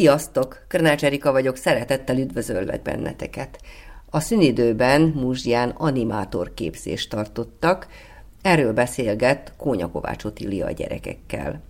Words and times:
Sziasztok! 0.00 0.64
Krnács 0.68 1.04
Erika 1.04 1.32
vagyok, 1.32 1.56
szeretettel 1.56 2.18
üdvözöllek 2.18 2.82
benneteket. 2.82 3.60
A 4.10 4.20
szünidőben 4.20 5.00
Muzsján 5.00 5.70
animátor 5.70 6.54
képzést 6.54 7.10
tartottak, 7.10 7.86
erről 8.42 8.72
beszélget 8.72 9.52
Kónya 9.56 9.90
Kovács 9.90 10.24
Otilia 10.24 10.66
a 10.66 10.70
gyerekekkel. 10.70 11.62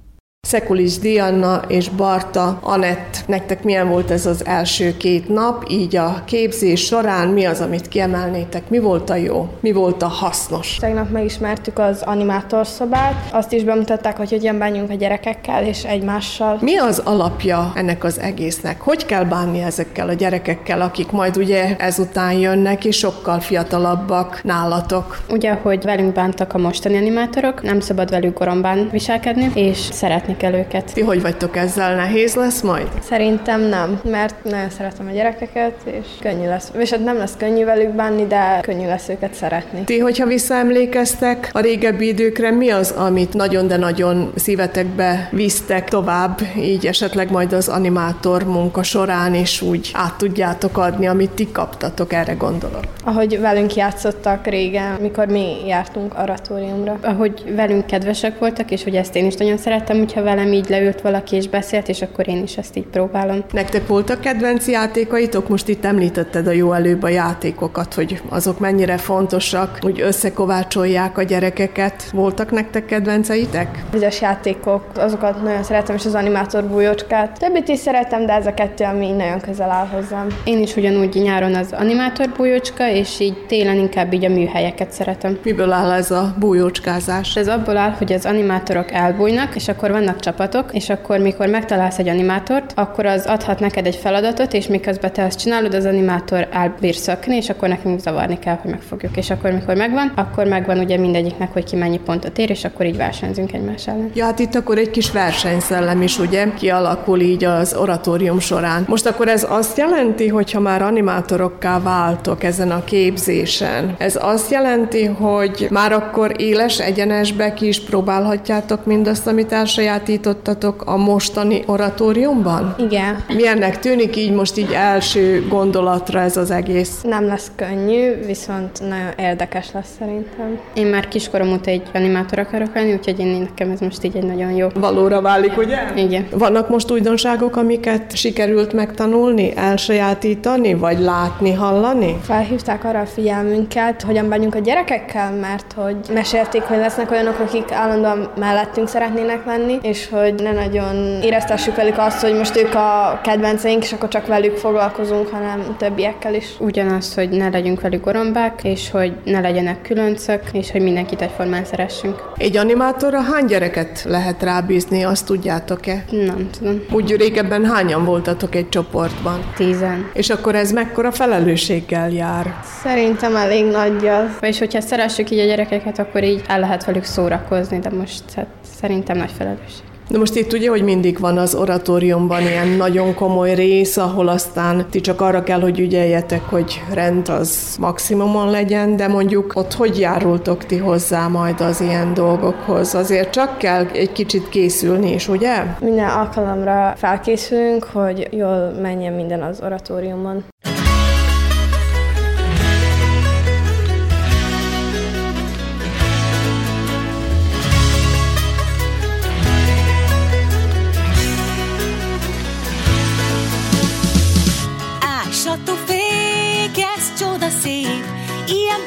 Szekulis 0.51 0.99
Diana 0.99 1.63
és 1.69 1.89
Barta 1.89 2.59
Anett, 2.63 3.25
nektek 3.27 3.65
milyen 3.65 3.89
volt 3.89 4.11
ez 4.11 4.27
az 4.27 4.47
első 4.47 4.97
két 4.97 5.29
nap, 5.29 5.65
így 5.69 5.97
a 5.97 6.23
képzés 6.25 6.85
során 6.85 7.29
mi 7.29 7.45
az, 7.45 7.61
amit 7.61 7.89
kiemelnétek, 7.89 8.69
mi 8.69 8.79
volt 8.79 9.11
a 9.11 9.15
jó, 9.15 9.49
mi 9.61 9.73
volt 9.73 10.03
a 10.03 10.07
hasznos? 10.07 10.77
Tegnap 10.77 11.11
megismertük 11.11 11.79
az 11.79 12.03
animátorszobát, 12.03 13.29
azt 13.33 13.53
is 13.53 13.65
bemutatták, 13.65 14.17
hogy 14.17 14.31
hogyan 14.31 14.59
bánjunk 14.59 14.91
a 14.91 14.95
gyerekekkel 14.95 15.65
és 15.65 15.85
egymással. 15.85 16.59
Mi 16.61 16.77
az 16.77 16.99
alapja 16.99 17.73
ennek 17.75 18.05
az 18.05 18.21
egésznek? 18.21 18.81
Hogy 18.81 19.07
kell 19.07 19.25
bánni 19.25 19.63
ezekkel 19.63 20.09
a 20.09 20.13
gyerekekkel, 20.13 20.81
akik 20.81 21.11
majd 21.11 21.37
ugye 21.37 21.77
ezután 21.77 22.33
jönnek, 22.33 22.85
és 22.85 22.97
sokkal 22.97 23.41
fiatalabbak 23.41 24.41
nálatok? 24.43 25.21
Ugye, 25.29 25.53
hogy 25.53 25.83
velünk 25.83 26.13
bántak 26.13 26.55
a 26.55 26.59
mostani 26.59 26.97
animátorok, 26.97 27.63
nem 27.63 27.81
szabad 27.81 28.11
velük 28.11 28.39
gorombán 28.39 28.89
viselkedni, 28.93 29.51
és 29.55 29.89
szeretni 30.31 30.37
kell 30.37 30.61
őket. 30.61 30.93
Ti 30.95 31.01
hogy 31.01 31.23
vagytok 31.23 31.57
ezzel? 31.57 31.95
Nehéz 31.95 32.35
lesz 32.35 32.61
majd? 32.61 32.89
Szerintem 33.03 33.61
nem, 33.61 34.01
mert 34.05 34.45
nagyon 34.45 34.71
szeretem 34.71 35.07
a 35.07 35.11
gyerekeket, 35.11 35.73
és 35.85 36.07
könnyű 36.21 36.47
lesz. 36.47 36.73
És 36.79 36.91
hát 36.91 37.05
nem 37.05 37.17
lesz 37.17 37.35
könnyű 37.39 37.65
velük 37.65 37.91
bánni, 37.91 38.27
de 38.27 38.59
könnyű 38.63 38.87
lesz 38.87 39.09
őket 39.09 39.35
szeretni. 39.35 39.85
Ti, 39.85 39.99
hogyha 39.99 40.27
visszaemlékeztek 40.27 41.51
a 41.53 41.61
régebbi 41.61 42.07
időkre, 42.07 42.51
mi 42.51 42.71
az, 42.71 42.91
amit 42.91 43.35
nagyon, 43.35 43.67
de 43.67 43.77
nagyon 43.77 44.33
szívetekbe 44.35 45.29
visztek 45.31 45.89
tovább, 45.89 46.41
így 46.59 46.87
esetleg 46.87 47.31
majd 47.31 47.53
az 47.53 47.69
animátor 47.69 48.45
munka 48.45 48.83
során, 48.83 49.35
és 49.35 49.63
úgy 49.63 49.91
át 49.95 50.15
tudjátok 50.15 50.79
adni, 50.79 51.07
amit 51.07 51.31
ti 51.31 51.49
kaptatok, 51.53 52.13
erre 52.13 52.33
gondolok. 52.33 52.85
Ahogy 53.05 53.41
velünk 53.41 53.75
játszottak 53.75 54.47
régen, 54.47 54.99
mikor 55.01 55.27
mi 55.27 55.67
jártunk 55.67 56.15
oratóriumra. 56.19 56.99
Ahogy 57.03 57.55
velünk 57.55 57.87
kedvesek 57.87 58.39
voltak, 58.39 58.71
és 58.71 58.85
hogy 58.85 58.97
ezt 58.97 59.17
én 59.17 59.27
is 59.27 59.35
nagyon 59.35 59.57
szerettem, 59.57 59.99
hogyha 59.99 60.20
hogyha 60.21 60.37
velem 60.37 60.53
így 60.53 60.69
leült 60.69 61.01
valaki 61.01 61.37
és 61.37 61.49
beszélt, 61.49 61.89
és 61.89 62.03
akkor 62.03 62.29
én 62.29 62.43
is 62.43 62.57
ezt 62.57 62.77
így 62.77 62.87
próbálom. 62.87 63.45
Nektek 63.53 63.87
voltak 63.87 64.21
kedvenc 64.21 64.69
játékaitok? 64.69 65.49
Most 65.49 65.69
itt 65.69 65.85
említetted 65.85 66.47
a 66.47 66.51
jó 66.51 66.73
előbb 66.73 67.03
a 67.03 67.09
játékokat, 67.09 67.95
hogy 67.95 68.21
azok 68.29 68.59
mennyire 68.59 68.97
fontosak, 68.97 69.79
hogy 69.81 70.01
összekovácsolják 70.01 71.19
a 71.19 71.23
gyerekeket. 71.23 72.11
Voltak 72.13 72.51
nektek 72.51 72.85
kedvenceitek? 72.85 73.85
Bizonyos 73.91 74.21
játékok, 74.21 74.85
azokat 74.95 75.43
nagyon 75.43 75.63
szeretem, 75.63 75.97
és 75.97 76.07
az 76.07 76.15
animátor 76.15 76.65
bújócskát. 76.65 77.39
Többit 77.39 77.69
is 77.69 77.79
szeretem, 77.79 78.27
de 78.27 78.33
ez 78.33 78.47
a 78.47 78.55
kettő, 78.55 78.85
ami 78.85 79.11
nagyon 79.11 79.41
közel 79.41 79.71
áll 79.71 79.87
hozzám. 79.87 80.27
Én 80.45 80.59
is 80.59 80.77
ugyanúgy 80.77 81.15
nyáron 81.15 81.55
az 81.55 81.73
animátor 81.73 82.29
bújócska, 82.37 82.91
és 82.91 83.21
így 83.21 83.47
télen 83.47 83.77
inkább 83.77 84.13
így 84.13 84.25
a 84.25 84.29
műhelyeket 84.29 84.93
szeretem. 84.93 85.39
Miből 85.43 85.73
áll 85.73 85.91
ez 85.91 86.11
a 86.11 86.35
bújócskázás? 86.39 87.37
Ez 87.37 87.49
abból 87.49 87.77
áll, 87.77 87.91
hogy 87.91 88.13
az 88.13 88.27
animátorok 88.27 88.93
elbújnak, 88.93 89.55
és 89.55 89.69
akkor 89.69 89.91
vannak 89.91 90.10
vannak 90.11 90.25
csapatok, 90.25 90.75
és 90.75 90.89
akkor, 90.89 91.19
mikor 91.19 91.47
megtalálsz 91.47 91.99
egy 91.99 92.09
animátort, 92.09 92.73
akkor 92.75 93.07
az 93.07 93.27
adhat 93.27 93.61
neked 93.61 93.87
egy 93.87 93.97
feladatot, 93.97 94.53
és 94.53 94.67
miközben 94.67 95.13
te 95.13 95.25
azt 95.25 95.39
csinálod, 95.39 95.75
az 95.75 95.85
animátor 95.85 96.49
elbír 96.53 96.95
szökni, 96.95 97.37
és 97.37 97.49
akkor 97.49 97.69
nekünk 97.69 98.01
zavarni 98.01 98.39
kell, 98.39 98.59
hogy 98.63 98.71
megfogjuk. 98.71 99.17
És 99.17 99.31
akkor, 99.31 99.51
mikor 99.51 99.75
megvan, 99.75 100.13
akkor 100.17 100.47
megvan 100.47 100.79
ugye 100.79 100.99
mindegyiknek, 100.99 101.53
hogy 101.53 101.65
ki 101.65 101.77
mennyi 101.77 101.99
pontot 101.99 102.39
ér, 102.39 102.51
és 102.51 102.65
akkor 102.65 102.87
így 102.87 102.97
versenyzünk 102.97 103.53
egymás 103.53 103.87
ellen. 103.87 104.11
Ja, 104.15 104.25
hát 104.25 104.39
itt 104.39 104.55
akkor 104.55 104.79
egy 104.79 104.91
kis 104.91 105.13
versenyszellem 105.13 106.03
is, 106.03 106.19
ugye, 106.19 106.47
kialakul 106.59 107.21
így 107.21 107.45
az 107.45 107.75
oratórium 107.75 108.39
során. 108.39 108.85
Most 108.89 109.07
akkor 109.07 109.29
ez 109.29 109.47
azt 109.49 109.79
jelenti, 109.79 110.29
hogy 110.29 110.53
ha 110.53 110.61
már 110.61 110.83
animátorokká 110.83 111.81
váltok 111.81 112.45
ezen 112.45 112.71
a 112.71 112.85
képzésen, 112.85 113.95
ez 113.99 114.19
azt 114.21 114.51
jelenti, 114.51 115.05
hogy 115.05 115.67
már 115.71 115.93
akkor 115.93 116.33
éles 116.37 116.81
egyenesbe 116.81 117.53
ki 117.53 117.67
is 117.67 117.81
próbálhatjátok 117.81 118.85
mindazt, 118.85 119.27
amit 119.27 119.53
elsaját 119.53 120.00
elsajátítottatok 120.01 120.83
a 120.87 120.97
mostani 120.97 121.63
oratóriumban? 121.67 122.75
Igen. 122.79 123.25
Milyennek 123.29 123.79
tűnik 123.79 124.17
így 124.17 124.33
most 124.33 124.59
így 124.59 124.73
első 124.73 125.47
gondolatra 125.49 126.21
ez 126.21 126.37
az 126.37 126.51
egész? 126.51 127.01
Nem 127.03 127.27
lesz 127.27 127.51
könnyű, 127.57 128.15
viszont 128.27 128.81
nagyon 128.89 129.13
érdekes 129.17 129.73
lesz 129.73 129.89
szerintem. 129.99 130.59
Én 130.75 130.87
már 130.87 131.09
kiskorom 131.09 131.53
óta 131.53 131.71
egy 131.71 131.83
animátor 131.95 132.39
akarok 132.39 132.75
lenni, 132.75 132.93
úgyhogy 132.93 133.19
én 133.19 133.27
nekem 133.27 133.71
ez 133.71 133.81
most 133.81 134.05
így 134.05 134.17
egy 134.17 134.23
nagyon 134.23 134.51
jó. 134.51 134.69
Valóra 134.75 135.21
válik, 135.21 135.59
ugye? 135.59 135.79
Igen. 135.97 136.27
Vannak 136.31 136.69
most 136.69 136.91
újdonságok, 136.91 137.57
amiket 137.57 138.17
sikerült 138.17 138.73
megtanulni, 138.73 139.53
elsajátítani, 139.57 140.75
vagy 140.75 140.99
látni, 140.99 141.53
hallani? 141.53 142.19
Felhívták 142.23 142.85
arra 142.85 143.01
a 143.01 143.07
figyelmünket, 143.07 144.03
hogyan 144.03 144.29
bánjunk 144.29 144.55
a 144.55 144.59
gyerekekkel, 144.59 145.33
mert 145.33 145.73
hogy 145.77 145.97
mesélték, 146.13 146.63
hogy 146.63 146.79
lesznek 146.79 147.11
olyanok, 147.11 147.39
akik 147.39 147.73
állandóan 147.73 148.31
mellettünk 148.39 148.89
szeretnének 148.89 149.45
lenni, 149.47 149.79
és 149.91 150.09
hogy 150.09 150.35
ne 150.35 150.53
nagyon 150.53 151.23
éreztessük 151.23 151.77
velük 151.77 151.99
azt, 151.99 152.21
hogy 152.21 152.35
most 152.35 152.57
ők 152.57 152.75
a 152.75 153.21
kedvenceink, 153.23 153.83
és 153.83 153.93
akkor 153.93 154.09
csak 154.09 154.27
velük 154.27 154.57
foglalkozunk, 154.57 155.29
hanem 155.29 155.77
többiekkel 155.79 156.35
is. 156.35 156.47
Ugyanaz, 156.59 157.15
hogy 157.15 157.29
ne 157.29 157.49
legyünk 157.49 157.81
velük 157.81 158.05
gorombák, 158.05 158.61
és 158.63 158.91
hogy 158.91 159.13
ne 159.25 159.41
legyenek 159.41 159.83
különcök, 159.83 160.43
és 160.53 160.71
hogy 160.71 160.83
mindenkit 160.83 161.23
egyformán 161.23 161.65
szeressünk. 161.65 162.23
Egy 162.37 162.57
animátorra 162.57 163.21
hány 163.21 163.45
gyereket 163.45 164.05
lehet 164.09 164.43
rábízni, 164.43 165.03
azt 165.03 165.27
tudjátok-e? 165.27 166.05
Nem 166.11 166.51
tudom. 166.59 166.83
Úgy 166.93 167.17
régebben 167.17 167.65
hányan 167.65 168.05
voltatok 168.05 168.55
egy 168.55 168.69
csoportban? 168.69 169.53
Tízen. 169.57 170.11
És 170.13 170.31
akkor 170.31 170.55
ez 170.55 170.73
mekkora 170.73 171.13
felelősséggel 171.13 172.11
jár? 172.11 172.55
Szerintem 172.83 173.37
elég 173.37 173.65
nagyja. 173.65 174.37
És 174.41 174.59
hogyha 174.59 174.81
szeressük 174.81 175.31
így 175.31 175.39
a 175.39 175.45
gyerekeket, 175.45 175.99
akkor 175.99 176.25
így 176.25 176.43
el 176.47 176.61
lehet 176.61 176.85
velük 176.85 177.05
szórakozni, 177.05 177.79
de 177.79 177.91
most 177.91 178.23
hát 178.37 178.47
szerintem 178.81 179.17
nagy 179.17 179.33
felelősség. 179.39 179.80
De 180.11 180.19
most 180.19 180.35
itt 180.37 180.53
ugye, 180.53 180.69
hogy 180.69 180.83
mindig 180.83 181.19
van 181.19 181.39
az 181.39 181.55
oratóriumban 181.55 182.41
ilyen 182.43 182.69
nagyon 182.69 183.15
komoly 183.15 183.55
rész, 183.55 183.97
ahol 183.97 184.29
aztán 184.29 184.87
ti 184.91 185.01
csak 185.01 185.21
arra 185.21 185.43
kell, 185.43 185.61
hogy 185.61 185.81
ügyeljetek, 185.81 186.43
hogy 186.43 186.83
rend 186.93 187.29
az 187.29 187.77
maximumon 187.81 188.51
legyen, 188.51 188.97
de 188.97 189.09
mondjuk 189.09 189.53
ott 189.55 189.73
hogy 189.73 189.99
járultok 189.99 190.65
ti 190.65 190.77
hozzá 190.77 191.29
majd 191.29 191.61
az 191.61 191.81
ilyen 191.81 192.15
dolgokhoz? 192.15 192.95
Azért 192.95 193.31
csak 193.31 193.59
kell 193.59 193.87
egy 193.93 194.13
kicsit 194.13 194.49
készülni 194.49 195.13
is, 195.13 195.29
ugye? 195.29 195.63
Minden 195.81 196.09
alkalomra 196.09 196.95
felkészülünk, 196.97 197.85
hogy 197.85 198.29
jól 198.31 198.71
menjen 198.83 199.13
minden 199.13 199.43
az 199.43 199.61
oratóriumon. 199.63 200.45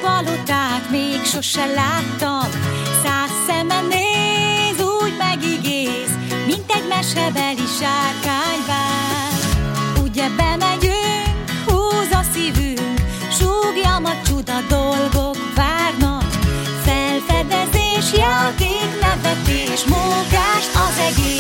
Palotát 0.03 0.89
még 0.89 1.23
sose 1.23 1.65
láttam. 1.65 2.49
Száz 3.03 3.29
szeme 3.47 3.81
néz, 3.81 4.81
úgy 4.81 5.13
megigéz, 5.17 6.11
mint 6.45 6.71
egy 6.71 6.87
mesebeli 6.89 7.67
sárkányvár. 7.79 9.31
Ugye 10.03 10.29
bemegyünk, 10.29 11.49
húz 11.65 12.11
a 12.11 12.23
szívünk, 12.33 12.99
súgjam 13.31 14.05
a 14.05 14.21
csuda 14.25 14.59
dolgok 14.69 15.37
várnak. 15.55 16.29
Felfedezés, 16.85 18.13
játék, 18.17 18.89
nevetés, 19.01 19.83
mókás 19.85 20.65
az 20.73 20.97
egész, 21.09 21.32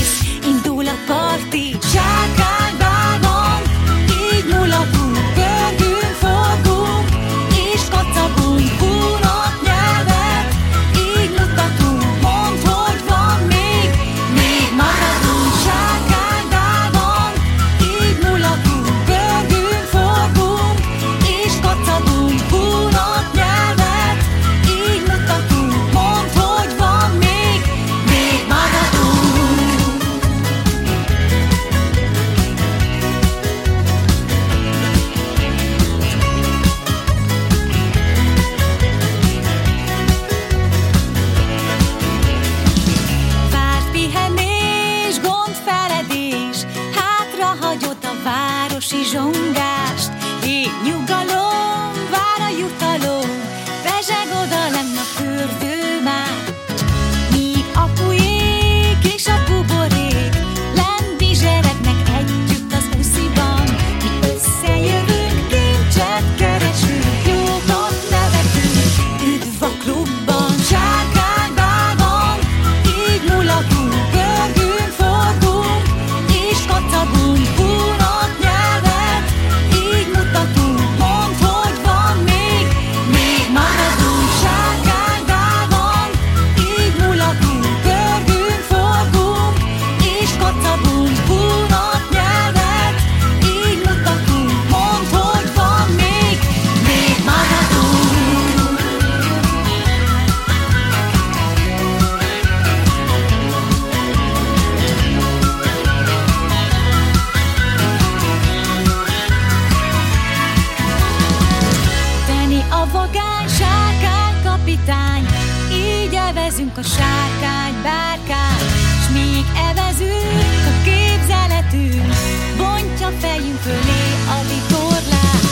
a 112.69 112.85
vagány, 112.91 113.47
sárkány 113.47 114.43
kapitány, 114.43 115.25
így 115.71 116.13
evezünk 116.13 116.77
a 116.77 116.83
sárkány 116.83 117.75
bárkány, 117.83 118.67
s 119.03 119.07
még 119.13 119.45
evezünk 119.69 120.63
a 120.71 120.73
képzeletünk, 120.83 122.13
bontja 122.57 123.09
fejünk 123.19 123.59
fölé 123.59 124.03
a 124.35 124.39
vitorlát. 124.49 125.43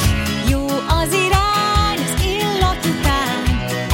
Jó 0.50 0.66
az 1.00 1.14
irány, 1.26 2.00
az 2.08 2.24
illat 2.26 2.86
után, 2.86 3.42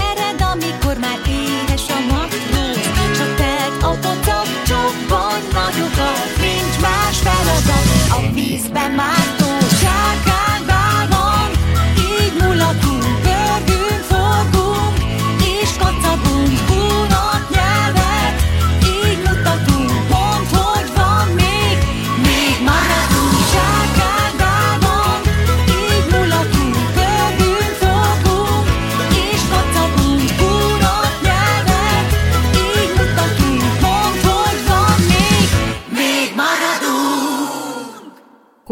ered, 0.10 0.42
amikor 0.54 0.98
már 0.98 1.20
éhes 1.28 1.86
a 1.90 2.00
matróz, 2.14 2.84
s 3.18 3.20
a 3.20 3.36
telt 3.36 3.84
a 3.84 3.94
pocak, 4.04 4.48
csobban 4.68 5.40
nagyokat, 5.54 6.30
nincs 6.40 6.78
más 6.82 7.18
feladat, 7.18 7.86
a 8.10 8.34
vízben 8.34 8.92
mártó 8.92 9.37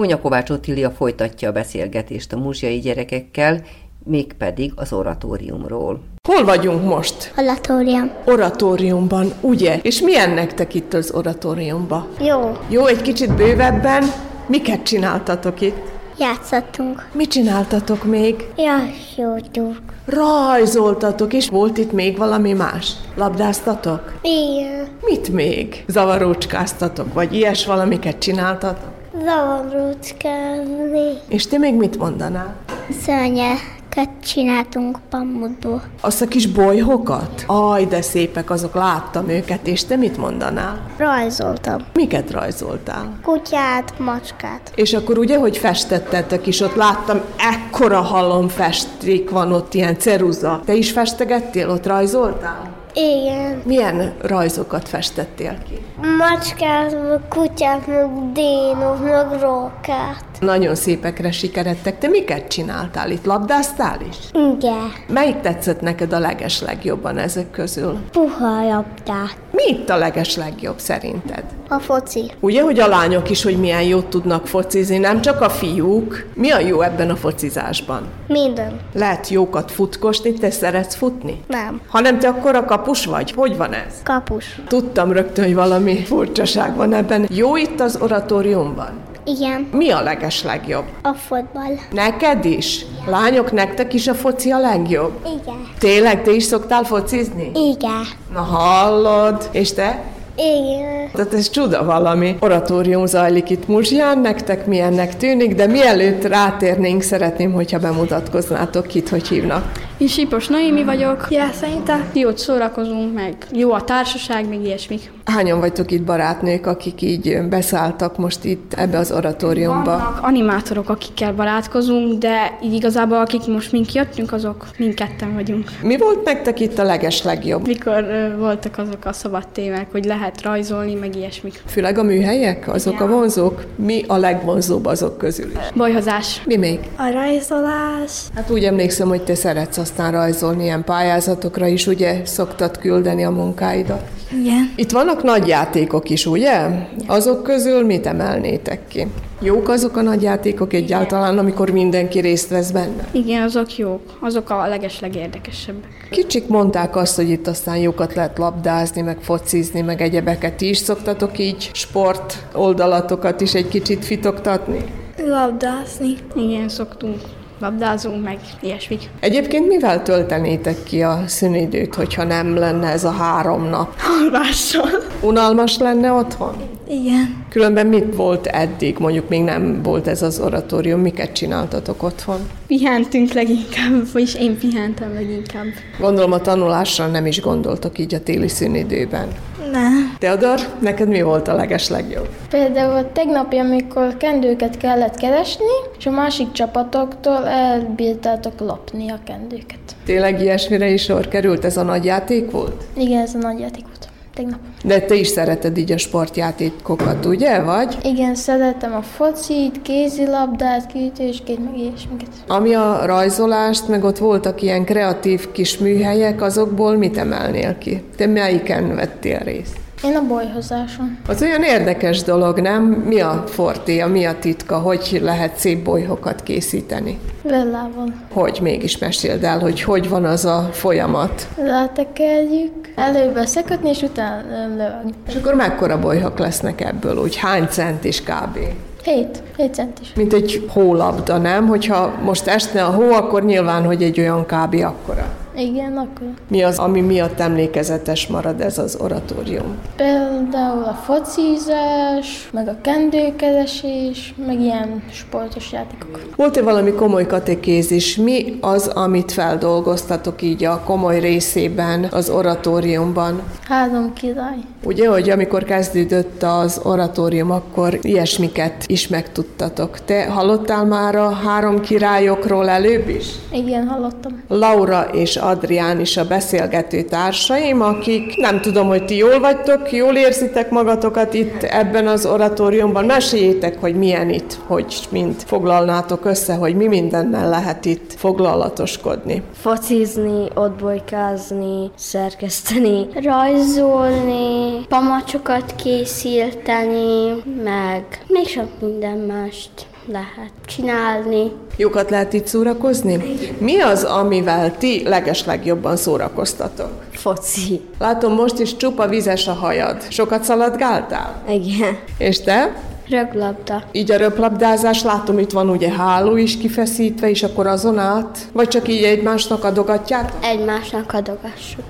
Kónya 0.05 0.21
Kovács 0.21 0.49
Otília 0.49 0.91
folytatja 0.91 1.49
a 1.49 1.51
beszélgetést 1.51 2.33
a 2.33 2.37
muzsiai 2.37 2.79
gyerekekkel, 2.79 3.61
mégpedig 4.03 4.71
az 4.75 4.93
oratóriumról. 4.93 5.99
Hol 6.27 6.45
vagyunk 6.45 6.83
most? 6.83 7.33
Oratórium. 7.37 8.11
Oratóriumban, 8.25 9.33
ugye? 9.41 9.79
És 9.81 10.01
milyen 10.01 10.29
nektek 10.29 10.73
itt 10.73 10.93
az 10.93 11.11
oratóriumban? 11.11 12.07
Jó. 12.19 12.57
Jó, 12.69 12.85
egy 12.85 13.01
kicsit 13.01 13.35
bővebben. 13.35 14.03
Miket 14.47 14.83
csináltatok 14.83 15.61
itt? 15.61 15.81
Játszottunk. 16.19 17.09
Mit 17.13 17.29
csináltatok 17.29 18.03
még? 18.03 18.45
Játszottunk. 18.57 19.79
Rajzoltatok, 20.05 21.33
és 21.33 21.49
volt 21.49 21.77
itt 21.77 21.91
még 21.91 22.17
valami 22.17 22.53
más? 22.53 22.93
Labdáztatok? 23.15 24.13
Igen. 24.21 24.87
Mit 25.01 25.29
még? 25.29 25.83
Zavarócskáztatok, 25.87 27.13
vagy 27.13 27.33
ilyes 27.33 27.65
valamiket 27.65 28.19
csináltatok? 28.19 28.93
Zavarócskázni. 29.23 31.17
És 31.27 31.47
te 31.47 31.57
még 31.57 31.73
mit 31.75 31.97
mondanál? 31.97 32.55
Szörnyeket 33.01 34.09
csináltunk 34.23 34.99
pamutból. 35.09 35.81
Azt 36.01 36.21
a 36.21 36.27
kis 36.27 36.47
bolyhokat? 36.47 37.43
Aj, 37.47 37.85
de 37.85 38.01
szépek 38.01 38.49
azok, 38.49 38.73
láttam 38.73 39.29
őket, 39.29 39.67
és 39.67 39.85
te 39.85 39.95
mit 39.95 40.17
mondanál? 40.17 40.81
Rajzoltam. 40.97 41.85
Miket 41.93 42.31
rajzoltál? 42.31 43.19
Kutyát, 43.23 43.99
macskát. 43.99 44.71
És 44.75 44.93
akkor 44.93 45.17
ugye, 45.17 45.37
hogy 45.37 45.57
festettetek 45.57 46.47
is, 46.47 46.59
ott 46.61 46.75
láttam, 46.75 47.21
ekkora 47.37 48.01
halom 48.01 48.47
festék 48.47 49.29
van 49.29 49.51
ott, 49.51 49.73
ilyen 49.73 49.97
ceruza. 49.97 50.61
Te 50.65 50.73
is 50.73 50.91
festegettél, 50.91 51.69
ott 51.69 51.85
rajzoltál? 51.85 52.74
Igen. 52.95 53.61
Milyen 53.65 54.13
rajzokat 54.21 54.89
festettél 54.89 55.63
ki? 55.63 55.85
Macskát, 56.17 56.91
meg 57.09 57.21
kutyát, 57.29 57.87
meg 57.87 58.31
dénok, 58.31 59.03
meg 59.03 59.41
rókát. 59.41 60.25
Nagyon 60.39 60.75
szépekre 60.75 61.31
sikeredtek. 61.31 61.97
Te 61.97 62.07
miket 62.07 62.47
csináltál 62.47 63.11
itt? 63.11 63.25
Labdáztál 63.25 63.97
is? 64.09 64.17
Igen. 64.33 64.91
Melyik 65.07 65.39
tetszett 65.39 65.81
neked 65.81 66.13
a 66.13 66.19
leges 66.19 66.61
legjobban 66.61 67.17
ezek 67.17 67.51
közül? 67.51 67.97
Puha 68.11 68.63
labdát. 68.67 69.37
Mi 69.51 69.63
itt 69.67 69.89
a 69.89 69.97
leges 69.97 70.35
legjobb 70.35 70.79
szerinted? 70.79 71.43
A 71.69 71.79
foci. 71.79 72.31
Ugye, 72.39 72.61
hogy 72.61 72.79
a 72.79 72.87
lányok 72.87 73.29
is, 73.29 73.43
hogy 73.43 73.59
milyen 73.59 73.81
jót 73.81 74.05
tudnak 74.05 74.47
focizni, 74.47 74.97
nem 74.97 75.21
csak 75.21 75.41
a 75.41 75.49
fiúk. 75.49 76.25
Mi 76.33 76.51
a 76.51 76.59
jó 76.59 76.81
ebben 76.81 77.09
a 77.09 77.15
focizásban? 77.15 78.03
Minden. 78.27 78.79
Lehet 78.93 79.29
jókat 79.29 79.71
futkosni, 79.71 80.33
te 80.33 80.51
szeretsz 80.51 80.95
futni? 80.95 81.41
Nem. 81.47 81.81
Hanem 81.87 82.19
te 82.19 82.27
akkor 82.27 82.55
a 82.55 82.65
kapus 82.65 83.05
vagy? 83.05 83.31
Hogy 83.31 83.57
van 83.57 83.73
ez? 83.73 83.93
Kapus. 84.03 84.61
Tudtam 84.67 85.11
rögtön, 85.11 85.45
hogy 85.45 85.55
valami 85.55 86.03
furcsaság 86.03 86.75
van 86.75 86.93
ebben. 86.93 87.27
Jó 87.29 87.55
itt 87.55 87.79
az 87.79 87.97
oratóriumban? 88.01 89.04
Igen. 89.25 89.67
Mi 89.71 89.91
a 89.91 90.01
leges 90.01 90.43
legjobb? 90.43 90.85
A 91.01 91.13
fotball. 91.13 91.75
Neked 91.91 92.45
is? 92.45 92.85
Lányok, 93.07 93.51
nektek 93.51 93.93
is 93.93 94.07
a 94.07 94.13
foci 94.13 94.51
a 94.51 94.59
legjobb? 94.59 95.11
Igen. 95.41 95.67
Tényleg, 95.79 96.23
te 96.23 96.31
is 96.31 96.43
szoktál 96.43 96.83
focizni? 96.83 97.51
Igen. 97.53 98.03
Na 98.33 98.41
hallod. 98.41 99.49
És 99.51 99.73
te? 99.73 100.03
Igen. 100.37 101.11
Tehát 101.13 101.33
ez 101.33 101.49
csuda 101.49 101.85
valami. 101.85 102.35
Oratórium 102.39 103.05
zajlik 103.05 103.49
itt 103.49 103.67
Muzsján, 103.67 104.19
nektek 104.19 104.65
milyennek 104.65 105.17
tűnik, 105.17 105.55
de 105.55 105.67
mielőtt 105.67 106.23
rátérnénk, 106.23 107.01
szeretném, 107.01 107.51
hogyha 107.53 107.79
bemutatkoznátok 107.79 108.93
itt, 108.93 109.09
hogy 109.09 109.27
hívnak. 109.27 109.71
Én 109.97 110.07
Sipos 110.07 110.47
Noémi 110.47 110.83
vagyok. 110.83 111.27
Ja, 111.29 111.49
szerintem 111.53 112.09
Jót 112.13 112.37
szórakozunk, 112.37 113.13
meg 113.13 113.35
jó 113.51 113.71
a 113.71 113.83
társaság, 113.83 114.47
meg 114.49 114.63
ilyesmik. 114.63 115.11
Hányan 115.35 115.59
vagytok 115.59 115.91
itt 115.91 116.03
barátnők, 116.03 116.65
akik 116.65 117.01
így 117.01 117.41
beszálltak 117.49 118.17
most 118.17 118.43
itt 118.43 118.73
ebbe 118.73 118.97
az 118.97 119.11
oratóriumba? 119.11 119.91
Vannak 119.91 120.19
animátorok, 120.21 120.89
akikkel 120.89 121.33
barátkozunk, 121.33 122.19
de 122.19 122.57
így 122.63 122.73
igazából 122.73 123.17
akik 123.17 123.47
most 123.47 123.71
mink 123.71 123.93
jöttünk, 123.93 124.31
azok 124.31 124.67
mindketten 124.77 125.33
vagyunk. 125.33 125.69
Mi 125.81 125.97
volt 125.97 126.23
nektek 126.23 126.59
itt 126.59 126.79
a 126.79 126.83
leges 126.83 127.23
legjobb? 127.23 127.67
Mikor 127.67 128.03
ö, 128.03 128.37
voltak 128.37 128.77
azok 128.77 129.05
a 129.05 129.13
szabad 129.13 129.47
témák, 129.47 129.91
hogy 129.91 130.05
lehet 130.05 130.41
rajzolni, 130.41 130.93
meg 130.93 131.15
ilyesmik. 131.15 131.63
Főleg 131.65 131.97
a 131.97 132.03
műhelyek, 132.03 132.67
azok 132.67 132.99
a 132.99 133.07
vonzók? 133.07 133.63
Mi 133.75 134.03
a 134.07 134.17
legvonzóbb 134.17 134.85
azok 134.85 135.17
közül 135.17 135.49
is? 135.49 135.57
Bajhozás. 135.75 136.41
Mi 136.45 136.55
még? 136.55 136.79
a 136.97 137.11
rajzolás. 137.11 138.11
Hát 138.35 138.49
úgy 138.49 138.63
emlékszem, 138.63 139.07
hogy 139.07 139.21
te 139.21 139.35
szeretsz 139.35 139.77
aztán 139.77 140.11
rajzolni 140.11 140.63
ilyen 140.63 140.83
pályázatokra 140.83 141.67
is, 141.67 141.87
ugye 141.87 142.25
szoktad 142.25 142.77
küldeni 142.77 143.23
a 143.23 143.31
munkáidat. 143.31 144.01
Igen. 144.31 144.73
Itt 144.75 144.91
vannak 144.91 145.23
nagy 145.25 145.47
játékok 145.47 146.09
is, 146.09 146.25
ugye? 146.25 146.67
Azok 147.07 147.43
közül 147.43 147.85
mit 147.85 148.05
emelnétek 148.05 148.87
ki? 148.87 149.07
Jók 149.41 149.69
azok 149.69 149.97
a 149.97 150.01
nagy 150.01 150.21
játékok 150.21 150.73
egyáltalán, 150.73 151.37
amikor 151.37 151.69
mindenki 151.69 152.19
részt 152.19 152.49
vesz 152.49 152.71
benne? 152.71 153.07
Igen, 153.11 153.41
azok 153.41 153.77
jók. 153.77 154.01
Azok 154.19 154.49
a 154.49 154.67
legeslegérdekesebbek. 154.67 156.07
Kicsik 156.09 156.47
mondták 156.47 156.95
azt, 156.95 157.15
hogy 157.15 157.29
itt 157.29 157.47
aztán 157.47 157.77
jókat 157.77 158.13
lehet 158.13 158.37
labdázni, 158.37 159.01
meg 159.01 159.17
focizni, 159.21 159.81
meg 159.81 160.01
egyebeket 160.01 160.61
is 160.61 160.77
szoktatok 160.77 161.39
így 161.39 161.69
sport 161.73 162.37
oldalatokat 162.53 163.41
is 163.41 163.53
egy 163.53 163.67
kicsit 163.67 164.05
fitoktatni. 164.05 164.83
Labdázni. 165.17 166.15
Igen, 166.35 166.69
szoktunk. 166.69 167.17
Labdázunk, 167.59 168.23
meg 168.23 168.39
ilyesmik. 168.61 169.09
Egyébként 169.19 169.67
mivel 169.67 170.01
töltenétek 170.03 170.83
ki 170.83 171.01
a 171.01 171.23
szünidőt, 171.25 171.95
hogyha 171.95 172.23
nem 172.23 172.55
lenne 172.55 172.87
ez 172.87 173.03
a 173.03 173.11
három 173.11 173.69
nap? 173.69 173.93
Alvással. 174.21 174.89
Unalmas 175.21 175.77
lenne 175.77 176.11
otthon? 176.11 176.55
Igen. 176.89 177.45
Különben 177.49 177.87
mit 177.87 178.15
volt 178.15 178.45
eddig? 178.47 178.97
Mondjuk 178.99 179.29
még 179.29 179.41
nem 179.43 179.81
volt 179.83 180.07
ez 180.07 180.21
az 180.21 180.39
oratórium. 180.39 180.99
Miket 180.99 181.33
csináltatok 181.33 182.03
otthon? 182.03 182.39
Pihentünk 182.67 183.33
leginkább, 183.33 184.11
vagyis 184.13 184.35
én 184.35 184.57
pihentem 184.57 185.13
leginkább. 185.13 185.65
Gondolom 185.99 186.31
a 186.31 186.39
tanulásra 186.39 187.07
nem 187.07 187.25
is 187.25 187.41
gondoltok 187.41 187.99
így 187.99 188.13
a 188.13 188.19
téli 188.23 188.47
szünidőben. 188.47 189.27
Nem. 189.75 190.15
Teodor, 190.19 190.59
neked 190.79 191.07
mi 191.07 191.21
volt 191.21 191.47
a 191.47 191.55
leges 191.55 191.89
legjobb? 191.89 192.27
Például 192.49 193.11
tegnap, 193.11 193.53
amikor 193.53 194.17
kendőket 194.17 194.77
kellett 194.77 195.15
keresni, 195.15 195.65
és 195.97 196.05
a 196.05 196.11
másik 196.11 196.51
csapatoktól 196.51 197.47
elbírtátok 197.47 198.59
lopni 198.59 199.09
a 199.09 199.19
kendőket. 199.25 199.79
Tényleg 200.05 200.41
ilyesmire 200.41 200.89
is 200.89 201.03
sor 201.03 201.27
került? 201.27 201.65
Ez 201.65 201.77
a 201.77 201.83
nagy 201.83 202.05
játék 202.05 202.51
volt? 202.51 202.83
Igen, 202.97 203.21
ez 203.21 203.35
a 203.35 203.37
nagy 203.37 203.59
játék 203.59 203.83
volt 203.83 204.09
tegnap. 204.35 204.59
De 204.83 205.01
te 205.01 205.15
is 205.15 205.27
szereted 205.27 205.77
így 205.77 205.91
a 205.91 205.97
sportjátékokat, 205.97 207.25
ugye, 207.25 207.61
vagy? 207.61 207.97
Igen, 208.03 208.35
szeretem 208.35 208.93
a 208.93 209.01
focit, 209.01 209.81
kézilabdát, 209.81 210.87
kiütőskét, 210.87 211.63
meg 211.63 211.77
ilyesmiket. 211.77 212.29
Ami 212.47 212.73
a 212.73 213.05
rajzolást, 213.05 213.87
meg 213.87 214.03
ott 214.03 214.17
voltak 214.17 214.61
ilyen 214.61 214.85
kreatív 214.85 215.51
kis 215.51 215.77
műhelyek, 215.77 216.41
azokból 216.41 216.97
mit 216.97 217.17
emelnél 217.17 217.77
ki? 217.77 218.01
Te 218.15 218.27
melyiken 218.27 218.95
vettél 218.95 219.39
részt? 219.39 219.83
Én 220.05 220.15
a 220.15 220.27
bolyhozáson. 220.27 221.17
Az 221.27 221.41
olyan 221.41 221.63
érdekes 221.63 222.23
dolog, 222.23 222.59
nem? 222.59 222.83
Mi 222.83 223.19
a 223.19 223.43
fortéja, 223.47 224.07
mi 224.07 224.25
a 224.25 224.35
titka, 224.39 224.77
hogy 224.77 225.19
lehet 225.21 225.57
szép 225.57 225.83
bolyhokat 225.83 226.43
készíteni? 226.43 227.19
Vellával. 227.41 228.13
Hogy 228.33 228.59
mégis 228.61 228.97
meséld 228.97 229.43
el, 229.43 229.59
hogy 229.59 229.81
hogy 229.81 230.09
van 230.09 230.25
az 230.25 230.45
a 230.45 230.69
folyamat? 230.71 231.47
Letekerjük, 231.57 232.93
előbb 232.95 233.45
szekötni, 233.45 233.89
és 233.89 234.01
utána 234.01 234.67
lövögni. 234.67 235.13
És 235.27 235.35
akkor 235.35 235.53
mekkora 235.53 235.99
bolyhok 235.99 236.39
lesznek 236.39 236.81
ebből, 236.81 237.17
úgy 237.17 237.35
hány 237.35 237.65
centis 237.69 238.21
kb? 238.21 238.57
7, 239.03 239.43
7 239.57 239.73
centis. 239.73 240.13
Mint 240.15 240.33
egy 240.33 240.65
hólabda, 240.73 241.37
nem? 241.37 241.67
Hogyha 241.67 242.13
most 242.23 242.47
esne 242.47 242.83
a 242.83 242.91
hó, 242.91 243.11
akkor 243.11 243.43
nyilván, 243.43 243.83
hogy 243.85 244.03
egy 244.03 244.19
olyan 244.19 244.45
kb. 244.45 244.75
akkora. 244.83 245.44
Igen, 245.57 245.97
akkor. 245.97 246.27
Mi 246.47 246.63
az, 246.63 246.77
ami 246.79 247.01
miatt 247.01 247.39
emlékezetes 247.39 248.27
marad 248.27 248.61
ez 248.61 248.77
az 248.77 248.97
oratórium? 249.01 249.77
Például 249.95 250.83
a 250.83 250.93
focizás, 250.93 252.49
meg 252.51 252.67
a 252.67 252.75
kendőkeresés, 252.81 254.33
meg 254.47 254.59
ilyen 254.61 255.03
sportos 255.11 255.71
játékok. 255.71 256.19
Volt-e 256.35 256.61
valami 256.61 256.91
komoly 256.91 257.25
katekézis? 257.25 258.15
Mi 258.15 258.57
az, 258.61 258.87
amit 258.87 259.31
feldolgoztatok 259.31 260.41
így 260.41 260.63
a 260.63 260.81
komoly 260.85 261.19
részében 261.19 262.07
az 262.11 262.29
oratóriumban? 262.29 263.41
Három 263.67 264.13
király. 264.13 264.57
Ugye, 264.83 265.07
hogy 265.09 265.29
amikor 265.29 265.63
kezdődött 265.63 266.43
az 266.43 266.81
oratórium, 266.83 267.51
akkor 267.51 267.99
ilyesmiket 268.01 268.83
is 268.87 269.07
megtudtatok. 269.07 270.05
Te 270.05 270.25
hallottál 270.25 270.85
már 270.85 271.15
a 271.15 271.29
három 271.29 271.79
királyokról 271.79 272.69
előbb 272.69 273.09
is? 273.09 273.25
Igen, 273.51 273.87
hallottam. 273.87 274.43
Laura 274.47 275.01
és 275.01 275.35
Adrián 275.45 275.99
is 275.99 276.17
a 276.17 276.27
beszélgető 276.27 277.01
társaim, 277.01 277.81
akik 277.81 278.35
nem 278.37 278.61
tudom, 278.61 278.87
hogy 278.87 279.05
ti 279.05 279.17
jól 279.17 279.39
vagytok, 279.39 279.91
jól 279.91 280.15
érzitek 280.15 280.69
magatokat 280.69 281.33
itt 281.33 281.63
ebben 281.63 282.07
az 282.07 282.25
oratóriumban. 282.25 283.05
Meséljétek, 283.05 283.79
hogy 283.79 283.95
milyen 283.95 284.29
itt, 284.29 284.57
hogy 284.65 285.07
mind 285.09 285.35
foglalnátok 285.45 286.25
össze, 286.25 286.53
hogy 286.53 286.75
mi 286.75 286.87
mindennel 286.87 287.49
lehet 287.49 287.85
itt 287.85 288.13
foglalatoskodni. 288.17 289.41
Focizni, 289.53 290.47
ottbolykázni, 290.53 291.91
szerkeszteni, 291.95 293.07
Rajzolni, 293.13 294.85
pamacsokat 294.87 295.75
készíteni, 295.75 297.43
meg 297.63 298.23
még 298.27 298.47
sok 298.47 298.69
minden 298.79 299.17
mást 299.17 299.85
lehet 300.07 300.51
csinálni. 300.65 301.51
Jókat 301.77 302.09
lehet 302.09 302.33
itt 302.33 302.47
szórakozni? 302.47 303.37
Mi 303.57 303.79
az, 303.79 304.03
amivel 304.03 304.77
ti 304.77 305.03
legeslegjobban 305.05 305.95
szórakoztatok? 305.95 306.91
Foci. 307.11 307.81
Látom, 307.99 308.33
most 308.33 308.59
is 308.59 308.75
csupa 308.75 309.07
vizes 309.07 309.47
a 309.47 309.53
hajad. 309.53 310.03
Sokat 310.09 310.43
szaladgáltál? 310.43 311.43
Igen. 311.49 311.97
És 312.17 312.41
te? 312.41 312.75
Röglabda. 313.09 313.83
Így 313.91 314.11
a 314.11 314.17
röplabdázás, 314.17 315.03
látom, 315.03 315.39
itt 315.39 315.51
van 315.51 315.69
ugye 315.69 315.91
háló 315.91 316.35
is 316.35 316.57
kifeszítve, 316.57 317.29
és 317.29 317.43
akkor 317.43 317.67
azon 317.67 317.99
át? 317.99 318.37
Vagy 318.51 318.67
csak 318.67 318.87
így 318.87 319.03
egymásnak 319.03 319.63
adogatják? 319.63 320.31
Egymásnak 320.41 321.13
adogassuk. 321.13 321.83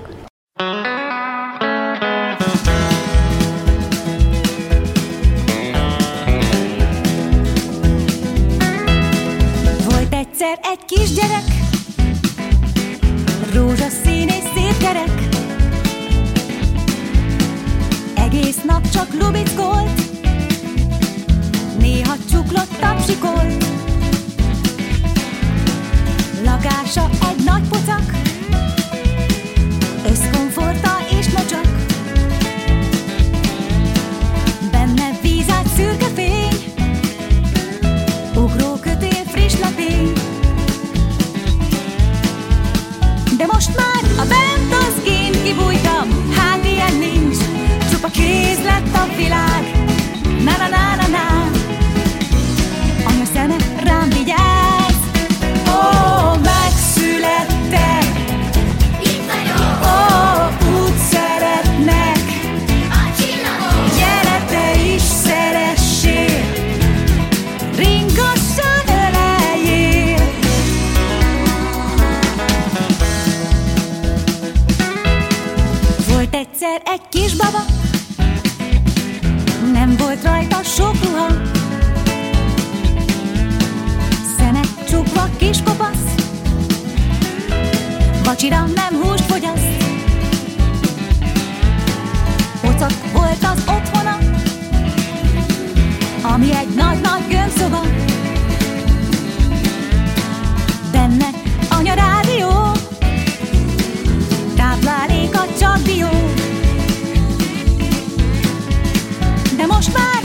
Egyszer 10.46 10.58
egy 10.72 10.84
kisgyerek, 10.84 11.44
rózsaszín 13.52 14.28
és 14.28 14.42
szép 14.54 14.78
gyerek. 14.80 15.28
Egész 18.14 18.62
nap 18.64 18.88
csak 18.90 19.12
lubickolt, 19.20 20.00
néha 21.78 22.14
csuklott 22.30 22.76
tapsikolt. 22.80 23.64
Lakása 26.44 27.10
egy 27.30 27.44
nagy 27.44 27.68
pocak, 27.68 28.10
az 45.54 45.75
egyszer 76.76 76.92
egy 76.94 77.08
kis 77.08 77.34
baba, 77.34 77.64
nem 79.72 79.96
volt 79.98 80.24
rajta 80.24 80.62
sok 80.62 80.94
ruha. 81.04 81.26
Szeme 84.38 84.60
csukva 84.88 85.28
kis 85.36 85.62
kopasz, 85.62 86.14
vacsira 88.24 88.64
nem 88.74 89.02
húst 89.02 89.22
fogyaszt. 89.22 89.84
Pocak 92.60 92.92
volt 93.12 93.44
az 93.44 93.62
otthona, 93.66 94.18
ami 96.22 96.52
egy 96.54 96.74
nagy-nagy 96.74 97.26
gömbszoba. 97.28 97.80
Benne 100.92 101.28
anya 101.70 101.94
rádió, 101.94 102.72
tápláléka 104.56 105.44
csak 105.58 105.78
dió. 105.82 106.25
De 109.76 109.92
most 109.92 110.15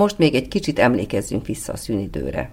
Most 0.00 0.18
még 0.18 0.34
egy 0.34 0.48
kicsit 0.48 0.78
emlékezzünk 0.78 1.46
vissza 1.46 1.72
a 1.72 1.76
szünidőre. 1.76 2.50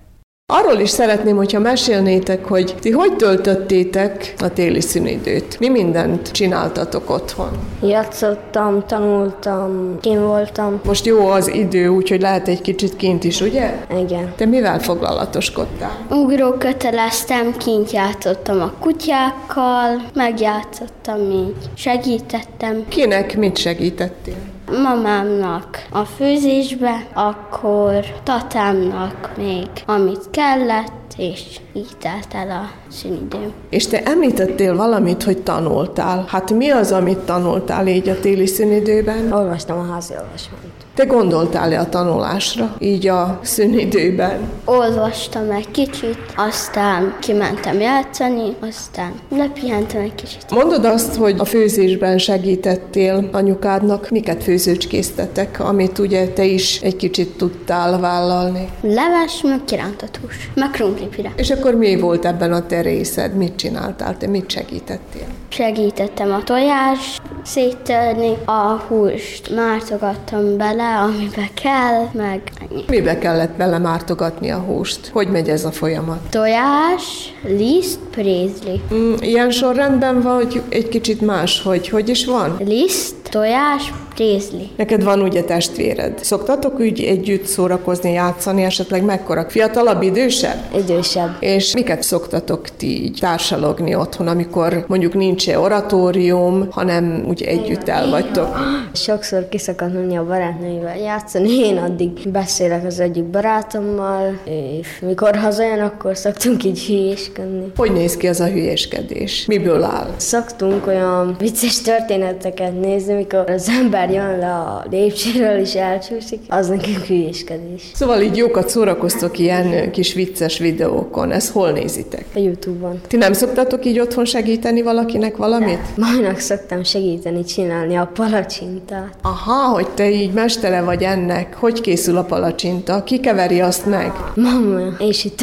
Arról 0.53 0.79
is 0.79 0.89
szeretném, 0.89 1.35
hogyha 1.35 1.59
mesélnétek, 1.59 2.45
hogy 2.45 2.75
ti 2.79 2.91
hogy 2.91 3.15
töltöttétek 3.15 4.33
a 4.39 4.53
téli 4.53 4.81
szünidőt? 4.81 5.59
Mi 5.59 5.69
mindent 5.69 6.31
csináltatok 6.31 7.09
otthon? 7.09 7.49
Játszottam, 7.83 8.85
tanultam, 8.85 9.97
kim 10.01 10.21
voltam. 10.21 10.81
Most 10.85 11.05
jó 11.05 11.27
az 11.27 11.47
idő, 11.47 11.87
úgyhogy 11.87 12.21
lehet 12.21 12.47
egy 12.47 12.61
kicsit 12.61 12.95
kint 12.95 13.23
is, 13.23 13.41
ugye? 13.41 13.85
Igen. 13.99 14.33
Te 14.35 14.45
mivel 14.45 14.79
foglalatoskodtál? 14.79 16.05
Ugróköteleztem, 16.09 17.57
kint 17.57 17.91
játszottam 17.91 18.61
a 18.61 18.73
kutyákkal, 18.79 20.01
megjátszottam 20.13 21.31
így, 21.31 21.69
segítettem 21.75 22.85
Kinek 22.87 23.37
mit 23.37 23.57
segítettél? 23.57 24.55
Mamámnak 24.71 25.87
a 25.91 26.03
főzésbe, 26.03 27.07
akkor 27.13 28.05
tatámnak 28.23 29.31
még 29.37 29.67
amit 29.85 30.29
kellett, 30.31 31.13
és 31.17 31.59
így 31.73 31.97
telt 31.99 32.33
el 32.33 32.49
a 32.49 32.91
szünidőm. 32.91 33.53
És 33.69 33.87
te 33.87 34.03
említettél 34.03 34.75
valamit, 34.75 35.23
hogy 35.23 35.43
tanultál. 35.43 36.25
Hát 36.27 36.51
mi 36.51 36.69
az, 36.69 36.91
amit 36.91 37.19
tanultál 37.19 37.87
így 37.87 38.09
a 38.09 38.19
téli 38.19 38.45
szünidőben? 38.45 39.31
Olvastam 39.31 39.79
a 39.79 39.91
házi 39.91 40.13
olvasmányt. 40.13 40.86
Te 40.97 41.05
gondoltál-e 41.05 41.79
a 41.79 41.89
tanulásra, 41.89 42.75
így 42.79 43.07
a 43.07 43.39
szünidőben? 43.43 44.39
Olvastam 44.65 45.51
egy 45.51 45.71
kicsit, 45.71 46.17
aztán 46.35 47.15
kimentem 47.19 47.79
játszani, 47.79 48.55
aztán 48.59 49.11
lepihentem 49.29 50.01
egy 50.01 50.15
kicsit. 50.15 50.51
Mondod 50.51 50.85
azt, 50.85 51.15
hogy 51.15 51.35
a 51.37 51.45
főzésben 51.45 52.17
segítettél 52.17 53.29
anyukádnak, 53.31 54.09
miket 54.09 54.43
főzőcskésztetek, 54.43 55.59
amit 55.59 55.99
ugye 55.99 56.27
te 56.27 56.45
is 56.45 56.81
egy 56.81 56.95
kicsit 56.95 57.29
tudtál 57.37 57.99
vállalni. 57.99 58.69
Leves, 58.81 59.41
meg 59.41 59.63
kirántott 59.65 60.19
hús, 60.21 60.49
meg 60.55 60.69
krumplipire. 60.69 61.33
És 61.35 61.49
akkor 61.49 61.75
mi 61.75 61.99
volt 61.99 62.25
ebben 62.25 62.53
a 62.53 62.65
te 62.65 62.81
részed? 62.81 63.35
Mit 63.35 63.55
csináltál? 63.55 64.17
Te 64.17 64.27
mit 64.27 64.49
segítettél? 64.49 65.27
Segítettem 65.49 66.31
a 66.31 66.43
tojás 66.43 67.21
széttörni, 67.47 68.37
a 68.45 68.83
húst 68.87 69.55
mártogattam 69.55 70.57
bele, 70.57 70.97
amibe 70.97 71.49
kell, 71.53 72.07
meg 72.13 72.41
ennyi. 72.61 72.83
Mibe 72.87 73.17
kellett 73.17 73.51
bele 73.57 73.77
mártogatni 73.77 74.49
a 74.49 74.57
húst? 74.57 75.07
Hogy 75.07 75.27
megy 75.27 75.49
ez 75.49 75.65
a 75.65 75.71
folyamat? 75.71 76.19
Tojás, 76.29 77.33
liszt, 77.43 77.99
prézli. 78.11 78.81
Mm, 78.93 79.13
ilyen 79.19 79.51
sorrendben 79.51 80.21
van, 80.21 80.35
hogy 80.35 80.61
egy 80.69 80.89
kicsit 80.89 81.21
más, 81.21 81.61
hogy 81.61 81.89
hogy 81.89 82.09
is 82.09 82.25
van? 82.25 82.55
Liszt, 82.59 83.26
tojás, 83.29 83.93
prézli. 84.15 84.69
Neked 84.75 85.03
van 85.03 85.21
ugye 85.21 85.43
testvéred. 85.43 86.19
Szoktatok 86.23 86.79
úgy 86.79 87.01
együtt 87.01 87.45
szórakozni, 87.45 88.11
játszani, 88.11 88.63
esetleg 88.63 89.03
mekkora? 89.03 89.45
Fiatalabb, 89.49 90.01
idősebb? 90.01 90.57
Idősebb. 90.77 91.35
És 91.39 91.73
miket 91.73 92.03
szoktatok 92.03 92.69
ti 92.77 93.03
így 93.03 93.17
társalogni 93.21 93.95
otthon, 93.95 94.27
amikor 94.27 94.85
mondjuk 94.87 95.13
nincs 95.13 95.47
oratórium, 95.47 96.67
hanem 96.71 97.25
úgy 97.27 97.41
együtt 97.41 97.87
el 97.87 98.09
vagytok? 98.09 98.57
Sokszor 98.93 99.49
ki 99.49 99.57
szokott 99.57 99.93
menni 99.93 100.17
a 100.17 100.25
barátnőivel 100.25 100.97
játszani, 100.97 101.57
én 101.59 101.77
addig 101.77 102.11
beszélek 102.31 102.85
az 102.85 102.99
egyik 102.99 103.23
barátommal, 103.23 104.39
és 104.43 104.87
mikor 105.01 105.35
hazajön, 105.35 105.79
akkor 105.79 106.17
szoktunk 106.17 106.63
így 106.63 106.85
hülyéskedni. 106.85 107.71
Hogy 107.75 107.91
néz 107.91 108.17
ki 108.17 108.27
az 108.27 108.39
a 108.39 108.47
hülyéskedés? 108.47 109.45
Miből 109.45 109.83
áll? 109.83 110.07
Szoktunk 110.17 110.87
olyan 110.87 111.35
vicces 111.39 111.81
történeteket 111.81 112.79
nézni, 112.79 113.13
mikor 113.17 113.49
az 113.49 113.69
ember 113.69 114.09
jön 114.09 114.37
le 114.37 114.53
a 114.53 114.85
lépcsőről 114.89 115.59
és 115.59 115.73
elcsúszik, 115.73 116.39
az 116.47 116.67
nekünk 116.67 116.97
hülyéskedés. 116.97 117.91
Szóval 117.93 118.21
így 118.21 118.37
jókat 118.37 118.69
szórakoztok 118.69 119.39
ilyen 119.39 119.91
kis 119.91 120.13
vicces 120.13 120.57
videókon. 120.57 121.31
Ezt 121.31 121.51
hol 121.51 121.71
nézitek? 121.71 122.25
A 122.35 122.39
Youtube-on. 122.39 123.01
Ti 123.07 123.17
nem 123.17 123.33
szoktatok 123.33 123.85
így 123.85 123.99
otthon 123.99 124.25
segíteni 124.25 124.81
valakinek 124.81 125.37
valamit? 125.37 125.79
Majnak 125.97 126.39
szoktam 126.39 126.83
segíteni 126.83 127.43
csinálni 127.43 127.95
a 127.95 128.11
palacsintát. 128.13 129.15
Aha, 129.21 129.73
hogy 129.73 129.87
te 129.89 130.09
így 130.09 130.33
mestere 130.33 130.81
vagy 130.81 131.03
ennek. 131.03 131.55
Hogy 131.55 131.81
készül 131.81 132.17
a 132.17 132.23
palacsinta? 132.23 133.03
Ki 133.03 133.19
keveri 133.19 133.61
azt 133.61 133.85
meg? 133.85 134.11
Mama, 134.35 134.79
és 134.99 135.25
itt 135.25 135.41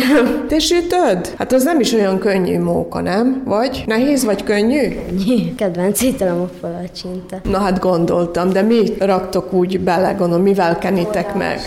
Te 0.48 0.58
sütöd? 0.58 1.34
Hát 1.38 1.52
az 1.52 1.62
nem 1.62 1.80
is 1.80 1.92
olyan 1.92 2.18
könnyű 2.18 2.58
móka, 2.58 3.00
nem? 3.00 3.42
Vagy? 3.44 3.82
Nehéz 3.86 4.24
vagy 4.24 4.44
könnyű? 4.44 4.88
kedvenc 5.56 6.02
ételem 6.02 6.40
a 6.40 6.48
palacsinta. 6.60 7.36
Na 7.42 7.58
hát 7.64 7.78
gondoltam, 7.78 8.52
de 8.52 8.62
mi 8.62 8.96
raktok 8.98 9.52
úgy 9.52 9.80
bele, 9.80 10.12
gondolom, 10.12 10.42
mivel 10.42 10.78
kenitek 10.78 11.34
meg? 11.34 11.60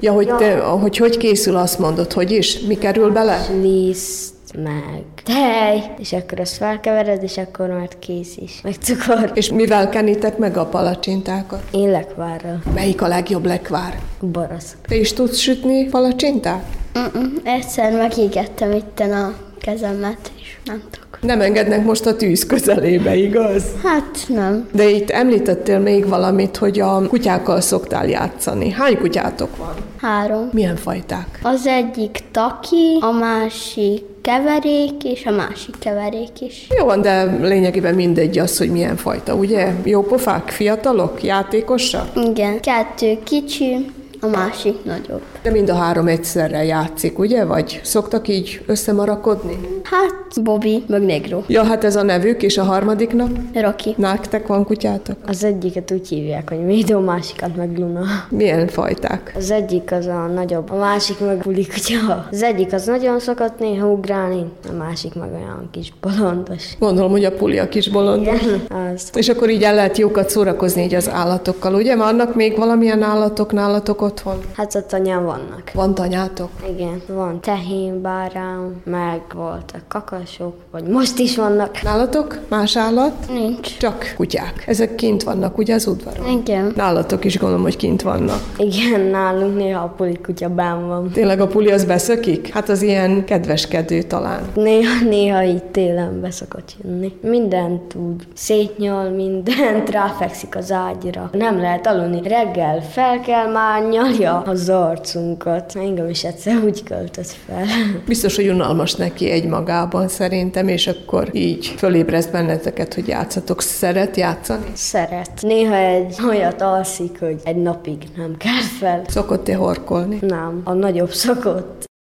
Ja, 0.00 0.12
hogy 0.12 0.34
te, 0.38 0.56
hogy 0.58 0.96
hogy 0.96 1.16
készül, 1.16 1.56
azt 1.56 1.78
mondod, 1.78 2.12
hogy 2.12 2.30
is? 2.30 2.60
Mi 2.60 2.78
kerül 2.78 3.10
bele? 3.10 3.46
Liszt, 3.60 4.34
meg 4.54 5.04
tej, 5.24 5.94
és 5.98 6.12
akkor 6.12 6.40
azt 6.40 6.56
felkevered, 6.56 7.22
és 7.22 7.36
akkor 7.36 7.68
már 7.68 7.88
kész 7.98 8.36
is. 8.36 8.60
Meg 8.62 8.74
cukor. 8.74 9.30
És 9.34 9.50
mivel 9.50 9.88
kenitek 9.88 10.38
meg 10.38 10.56
a 10.56 10.66
palacsintákat? 10.66 11.62
Én 11.70 11.90
lekvárral. 11.90 12.62
Melyik 12.74 13.02
a 13.02 13.08
legjobb 13.08 13.44
lekvár? 13.44 13.98
Barasz. 14.32 14.76
Te 14.88 14.96
is 14.96 15.12
tudsz 15.12 15.36
sütni 15.36 15.84
palacsintát? 15.84 16.64
Mm-mm. 16.98 17.36
Egyszer 17.44 17.92
megégettem 17.92 18.72
itten 18.72 19.12
a 19.12 19.34
kezemet, 19.60 20.32
és 20.40 20.58
nem 20.64 20.82
tudok. 20.90 21.03
Nem 21.24 21.40
engednek 21.40 21.84
most 21.84 22.06
a 22.06 22.16
tűz 22.16 22.46
közelébe, 22.46 23.16
igaz? 23.16 23.64
Hát 23.82 24.18
nem. 24.28 24.68
De 24.72 24.90
itt 24.90 25.10
említettél 25.10 25.78
még 25.78 26.08
valamit, 26.08 26.56
hogy 26.56 26.80
a 26.80 27.08
kutyákkal 27.08 27.60
szoktál 27.60 28.08
játszani. 28.08 28.70
Hány 28.70 28.98
kutyátok 28.98 29.56
van? 29.56 29.74
Három. 30.00 30.48
Milyen 30.52 30.76
fajták? 30.76 31.40
Az 31.42 31.66
egyik 31.66 32.18
taki, 32.30 32.98
a 33.00 33.10
másik 33.10 34.02
keverék, 34.22 35.04
és 35.04 35.26
a 35.26 35.30
másik 35.30 35.74
keverék 35.78 36.40
is. 36.40 36.66
Jó 36.78 36.84
van, 36.84 37.00
de 37.02 37.24
lényegében 37.24 37.94
mindegy 37.94 38.38
az, 38.38 38.58
hogy 38.58 38.70
milyen 38.70 38.96
fajta, 38.96 39.34
ugye? 39.34 39.72
Jó 39.82 40.02
pofák, 40.02 40.48
fiatalok, 40.48 41.22
játékosak? 41.22 42.08
Igen. 42.30 42.60
Kettő 42.60 43.18
kicsi, 43.24 43.86
a 44.24 44.28
másik 44.28 44.84
nagyobb. 44.84 45.22
De 45.42 45.50
mind 45.50 45.70
a 45.70 45.74
három 45.74 46.06
egyszerre 46.06 46.64
játszik, 46.64 47.18
ugye? 47.18 47.44
Vagy 47.44 47.80
szoktak 47.82 48.28
így 48.28 48.62
összemarakodni? 48.66 49.58
Hát, 49.82 50.42
Bobby, 50.42 50.84
meg 50.86 51.02
Negro. 51.02 51.42
Ja, 51.46 51.62
hát 51.64 51.84
ez 51.84 51.96
a 51.96 52.02
nevük, 52.02 52.42
és 52.42 52.58
a 52.58 52.62
harmadiknak? 52.62 53.28
Rocky. 53.54 53.94
Nektek 53.96 54.46
van 54.46 54.64
kutyátok? 54.64 55.16
Az 55.26 55.44
egyiket 55.44 55.90
úgy 55.90 56.08
hívják, 56.08 56.48
hogy 56.48 56.64
Médó, 56.64 57.00
másikat 57.00 57.56
meg 57.56 57.78
Luna. 57.78 58.00
Milyen 58.28 58.68
fajták? 58.68 59.32
Az 59.36 59.50
egyik 59.50 59.92
az 59.92 60.06
a 60.06 60.26
nagyobb, 60.34 60.70
a 60.70 60.76
másik 60.76 61.20
meg 61.20 61.36
Puli 61.36 61.66
kutya. 61.66 62.28
Az 62.30 62.42
egyik 62.42 62.72
az 62.72 62.84
nagyon 62.84 63.20
szokott 63.20 63.58
néha 63.58 63.90
ugrálni, 63.90 64.44
a 64.68 64.72
másik 64.72 65.14
meg 65.14 65.32
olyan 65.32 65.68
kis 65.70 65.92
bolondos. 66.00 66.76
Gondolom, 66.78 67.10
hogy 67.10 67.24
a 67.24 67.32
puli 67.32 67.58
a 67.58 67.68
kis 67.68 67.88
bolond. 67.88 68.20
Igen, 68.20 68.62
az. 68.94 69.10
És 69.14 69.28
akkor 69.28 69.50
így 69.50 69.62
el 69.62 69.74
lehet 69.74 69.98
jókat 69.98 70.30
szórakozni 70.30 70.82
így 70.82 70.94
az 70.94 71.10
állatokkal, 71.10 71.74
ugye? 71.74 71.96
Vannak 71.96 72.34
még 72.34 72.56
valamilyen 72.56 73.02
állatok 73.02 73.52
nálatok 73.52 74.00
otthon? 74.14 74.40
Hát 74.52 74.74
ott 74.74 74.92
anyám 74.92 75.24
vannak. 75.24 75.70
Van 75.74 75.94
tanyátok? 75.94 76.50
Igen, 76.68 77.02
van 77.08 77.40
tehén, 77.40 78.00
bárány, 78.00 78.82
meg 78.84 79.20
voltak 79.34 79.80
kakasok, 79.88 80.54
vagy 80.70 80.86
most 80.86 81.18
is 81.18 81.36
vannak. 81.36 81.82
Nálatok 81.82 82.38
más 82.48 82.76
állat? 82.76 83.12
Nincs. 83.28 83.76
Csak 83.76 84.14
kutyák. 84.16 84.64
Ezek 84.66 84.94
kint 84.94 85.22
vannak, 85.22 85.58
ugye 85.58 85.74
az 85.74 85.86
udvaron? 85.86 86.38
Igen. 86.38 86.72
Nálatok 86.76 87.24
is 87.24 87.38
gondolom, 87.38 87.62
hogy 87.62 87.76
kint 87.76 88.02
vannak. 88.02 88.40
Igen, 88.58 89.00
nálunk 89.00 89.56
néha 89.56 89.82
a 89.82 89.92
puli 89.96 90.18
kutya 90.18 90.48
bán 90.48 90.86
van. 90.86 91.10
Tényleg 91.10 91.40
a 91.40 91.46
puli 91.46 91.70
az 91.70 91.84
beszökik? 91.84 92.52
Hát 92.52 92.68
az 92.68 92.82
ilyen 92.82 93.24
kedveskedő 93.24 94.02
talán. 94.02 94.42
Néha, 94.54 95.04
néha 95.04 95.42
így 95.44 95.64
télen 95.64 96.20
beszokott 96.20 96.76
jönni. 96.84 97.12
Mindent 97.20 97.94
úgy 97.94 98.26
szétnyal, 98.34 99.08
mindent 99.08 99.90
ráfekszik 99.98 100.56
az 100.56 100.72
ágyra. 100.72 101.30
Nem 101.32 101.60
lehet 101.60 101.86
aludni. 101.86 102.28
Reggel 102.28 102.82
fel 102.82 103.20
kell 103.20 103.52
már 103.52 103.82
nyalja 103.94 104.40
az 104.40 104.68
arcunkat. 104.68 105.72
Engem 105.76 106.08
is 106.08 106.24
egyszer 106.24 106.56
úgy 106.64 106.82
költött 106.82 107.36
fel. 107.46 107.64
Biztos, 108.06 108.36
hogy 108.36 108.48
unalmas 108.48 108.94
neki 108.94 109.30
egymagában 109.30 110.08
szerintem, 110.08 110.68
és 110.68 110.86
akkor 110.86 111.28
így 111.32 111.66
fölébreszt 111.66 112.32
benneteket, 112.32 112.94
hogy 112.94 113.08
játszatok. 113.08 113.60
Szeret 113.60 114.16
játszani? 114.16 114.66
Szeret. 114.74 115.30
Néha 115.40 115.76
egy 115.76 116.16
olyat 116.28 116.60
alszik, 116.60 117.18
hogy 117.20 117.40
egy 117.44 117.56
napig 117.56 118.02
nem 118.16 118.36
kell 118.36 118.62
fel. 118.78 119.02
Szokott-e 119.06 119.54
horkolni? 119.54 120.18
Nem, 120.20 120.60
a 120.64 120.72
nagyobb 120.72 121.10
szokott. 121.10 121.92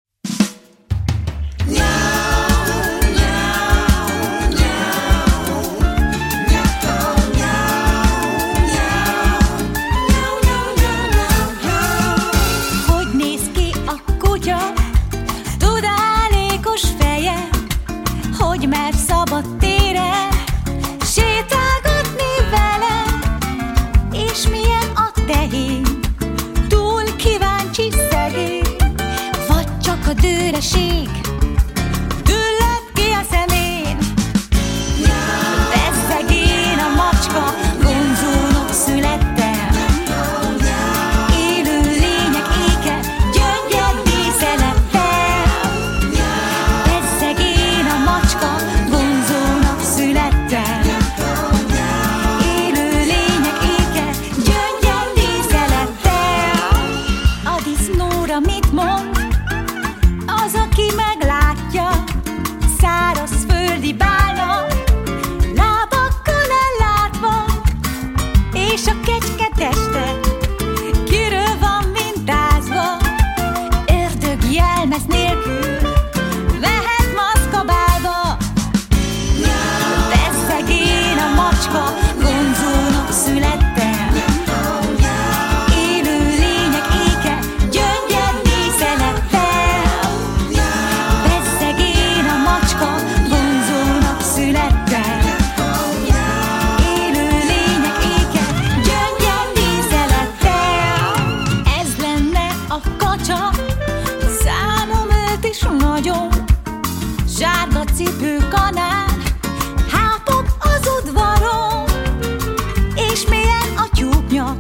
És 113.24 113.30
milyen 113.30 113.78
a 113.78 113.88
tyúknyak? 113.94 114.58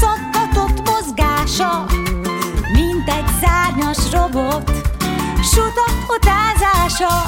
Szakkatott 0.00 0.88
mozgása 0.88 1.84
Mint 2.72 3.08
egy 3.08 3.26
szárnyas 3.40 3.98
robot. 4.12 4.70
Suta 5.42 5.84
utázása. 6.08 7.22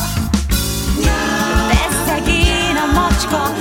Bezzeg 1.68 2.28
én 2.28 2.76
a 2.76 2.92
macska 3.00 3.52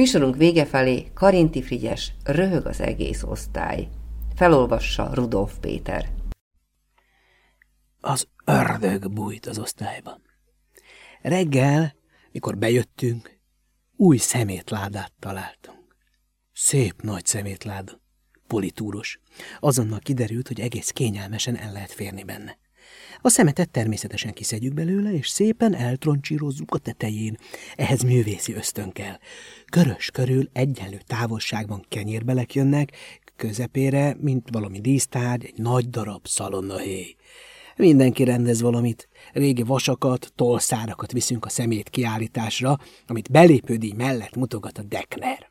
Műsorunk 0.00 0.36
vége 0.36 0.66
felé 0.66 1.10
Karinti 1.14 1.62
Frigyes 1.62 2.12
röhög 2.24 2.66
az 2.66 2.80
egész 2.80 3.22
osztály. 3.22 3.88
Felolvassa 4.34 5.14
Rudolf 5.14 5.58
Péter. 5.58 6.10
Az 8.00 8.28
ördög 8.44 9.12
bújt 9.12 9.46
az 9.46 9.58
osztályban. 9.58 10.22
Reggel, 11.22 11.94
mikor 12.32 12.58
bejöttünk, 12.58 13.40
új 13.96 14.16
szemétládát 14.16 15.12
találtunk. 15.18 15.96
Szép 16.52 17.02
nagy 17.02 17.26
szemétláda, 17.26 18.00
politúros. 18.46 19.20
Azonnal 19.58 19.98
kiderült, 19.98 20.48
hogy 20.48 20.60
egész 20.60 20.90
kényelmesen 20.90 21.56
el 21.56 21.72
lehet 21.72 21.92
férni 21.92 22.24
benne. 22.24 22.58
A 23.20 23.28
szemetet 23.28 23.70
természetesen 23.70 24.32
kiszedjük 24.32 24.74
belőle, 24.74 25.12
és 25.12 25.28
szépen 25.28 25.74
eltroncsírozzuk 25.74 26.74
a 26.74 26.78
tetején. 26.78 27.36
Ehhez 27.76 28.02
művészi 28.02 28.54
ösztön 28.54 28.92
kell. 28.92 29.18
Körös 29.70 30.10
körül 30.10 30.48
egyenlő 30.52 31.00
távolságban 31.06 31.84
kenyérbelek 31.88 32.54
jönnek, 32.54 32.90
közepére, 33.36 34.16
mint 34.20 34.48
valami 34.52 34.80
dísztárgy, 34.80 35.44
egy 35.44 35.58
nagy 35.58 35.88
darab 35.88 36.26
szalonnahéj. 36.26 37.16
Mindenki 37.76 38.24
rendez 38.24 38.60
valamit. 38.60 39.08
Régi 39.32 39.62
vasakat, 39.62 40.32
tolszárakat 40.34 41.12
viszünk 41.12 41.44
a 41.44 41.48
szemét 41.48 41.88
kiállításra, 41.88 42.78
amit 43.06 43.30
belépődíj 43.30 43.92
mellett 43.96 44.36
mutogat 44.36 44.78
a 44.78 44.82
Dekner. 44.82 45.49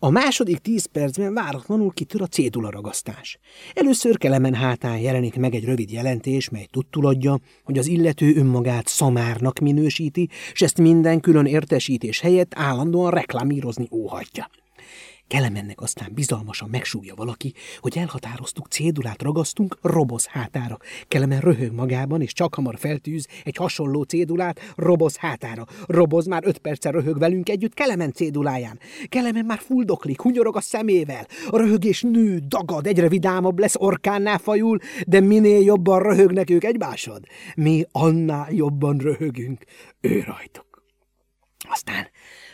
A 0.00 0.10
második 0.10 0.58
tíz 0.58 0.86
percben 0.86 1.34
váratlanul 1.34 1.92
kitör 1.92 2.22
a 2.22 2.26
cédula 2.26 2.70
ragasztás. 2.70 3.38
Először 3.74 4.18
kelemen 4.18 4.54
hátán 4.54 4.98
jelenik 4.98 5.36
meg 5.36 5.54
egy 5.54 5.64
rövid 5.64 5.90
jelentés, 5.90 6.48
mely 6.48 6.66
tudtuladja, 6.70 7.38
hogy 7.64 7.78
az 7.78 7.86
illető 7.86 8.34
önmagát 8.36 8.86
szamárnak 8.86 9.58
minősíti, 9.58 10.28
és 10.52 10.62
ezt 10.62 10.78
minden 10.78 11.20
külön 11.20 11.46
értesítés 11.46 12.20
helyett 12.20 12.52
állandóan 12.54 13.10
reklámírozni 13.10 13.88
óhatja. 13.90 14.50
Kelemennek 15.28 15.80
aztán 15.80 16.10
bizalmasan 16.14 16.68
megsúgja 16.68 17.14
valaki, 17.14 17.52
hogy 17.80 17.98
elhatároztuk, 17.98 18.66
cédulát 18.66 19.22
ragasztunk 19.22 19.78
roboz 19.82 20.26
hátára. 20.26 20.76
Kelemen 21.08 21.40
röhög 21.40 21.72
magában, 21.72 22.22
és 22.22 22.32
csak 22.32 22.54
hamar 22.54 22.78
feltűz 22.78 23.26
egy 23.44 23.56
hasonló 23.56 24.02
cédulát 24.02 24.60
roboz 24.76 25.16
hátára. 25.16 25.66
Roboz 25.86 26.26
már 26.26 26.42
öt 26.46 26.58
perccel 26.58 26.92
röhög 26.92 27.18
velünk 27.18 27.48
együtt 27.48 27.74
Kelemen 27.74 28.12
céduláján. 28.12 28.78
Kelemen 29.08 29.44
már 29.44 29.58
fuldoklik, 29.58 30.20
hunyorog 30.20 30.56
a 30.56 30.60
szemével. 30.60 31.26
A 31.48 31.56
röhögés 31.56 32.02
nő, 32.02 32.38
dagad, 32.38 32.86
egyre 32.86 33.08
vidámabb 33.08 33.58
lesz, 33.58 33.76
orkánnál 33.78 34.38
fajul, 34.38 34.78
de 35.06 35.20
minél 35.20 35.60
jobban 35.60 36.02
röhögnek 36.02 36.50
ők 36.50 36.64
egymásod, 36.64 37.24
mi 37.54 37.84
annál 37.92 38.52
jobban 38.52 38.98
röhögünk 38.98 39.64
ő 40.00 40.22
rajtuk. 40.26 40.82
Aztán 41.68 42.08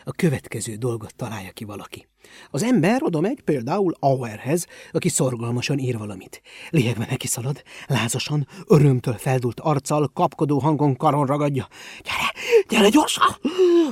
a 0.05 0.11
következő 0.11 0.75
dolgot 0.75 1.15
találja 1.15 1.51
ki 1.51 1.63
valaki. 1.63 2.07
Az 2.51 2.63
ember 2.63 3.03
oda 3.03 3.19
megy 3.19 3.41
például 3.41 3.93
Auerhez, 3.99 4.65
aki 4.91 5.09
szorgalmasan 5.09 5.77
ír 5.77 5.97
valamit. 5.97 6.41
Liegve 6.69 7.05
neki 7.09 7.27
szalad, 7.27 7.63
lázasan, 7.87 8.47
örömtől 8.67 9.13
feldult 9.13 9.59
arccal, 9.59 10.11
kapkodó 10.13 10.59
hangon 10.59 10.95
karon 10.95 11.25
ragadja. 11.25 11.67
Gyere, 12.03 12.33
gyere 12.67 12.89
gyorsan! 12.89 13.35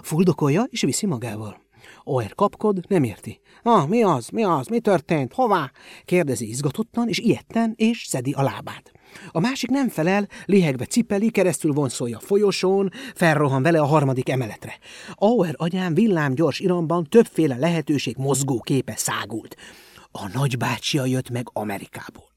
Fuldokolja, 0.02 0.68
és 0.70 0.82
viszi 0.82 1.06
magával. 1.06 1.62
Auer 2.04 2.36
kapkod, 2.36 2.80
nem 2.88 3.04
érti. 3.04 3.42
Ah, 3.66 3.88
mi 3.88 4.04
az, 4.04 4.28
mi 4.30 4.44
az, 4.44 4.68
mi 4.68 4.80
történt, 4.80 5.34
hová? 5.34 5.72
Kérdezi 6.06 6.48
izgatottan, 6.48 7.08
és 7.08 7.20
ilyetten, 7.20 7.74
és 7.76 8.06
szedi 8.08 8.32
a 8.32 8.42
lábát. 8.42 8.92
A 9.32 9.40
másik 9.40 9.70
nem 9.70 9.90
felel, 9.90 10.28
lihegve 10.46 10.86
cipeli, 10.86 11.32
keresztül 11.32 11.74
vonszolja 11.74 12.20
folyosón, 12.20 12.90
felrohan 13.16 13.62
vele 13.62 13.80
a 13.80 13.86
harmadik 13.86 14.30
emeletre. 14.30 14.78
Auer 15.14 15.54
agyán 15.58 15.94
villámgyors 15.94 16.60
iramban 16.60 17.04
többféle 17.04 17.56
lehetőség 17.56 18.16
mozgó 18.18 18.60
képe 18.60 18.94
szágult. 18.96 19.56
A 20.12 20.30
nagybácsia 20.34 21.06
jött 21.06 21.30
meg 21.30 21.50
Amerikából. 21.54 22.33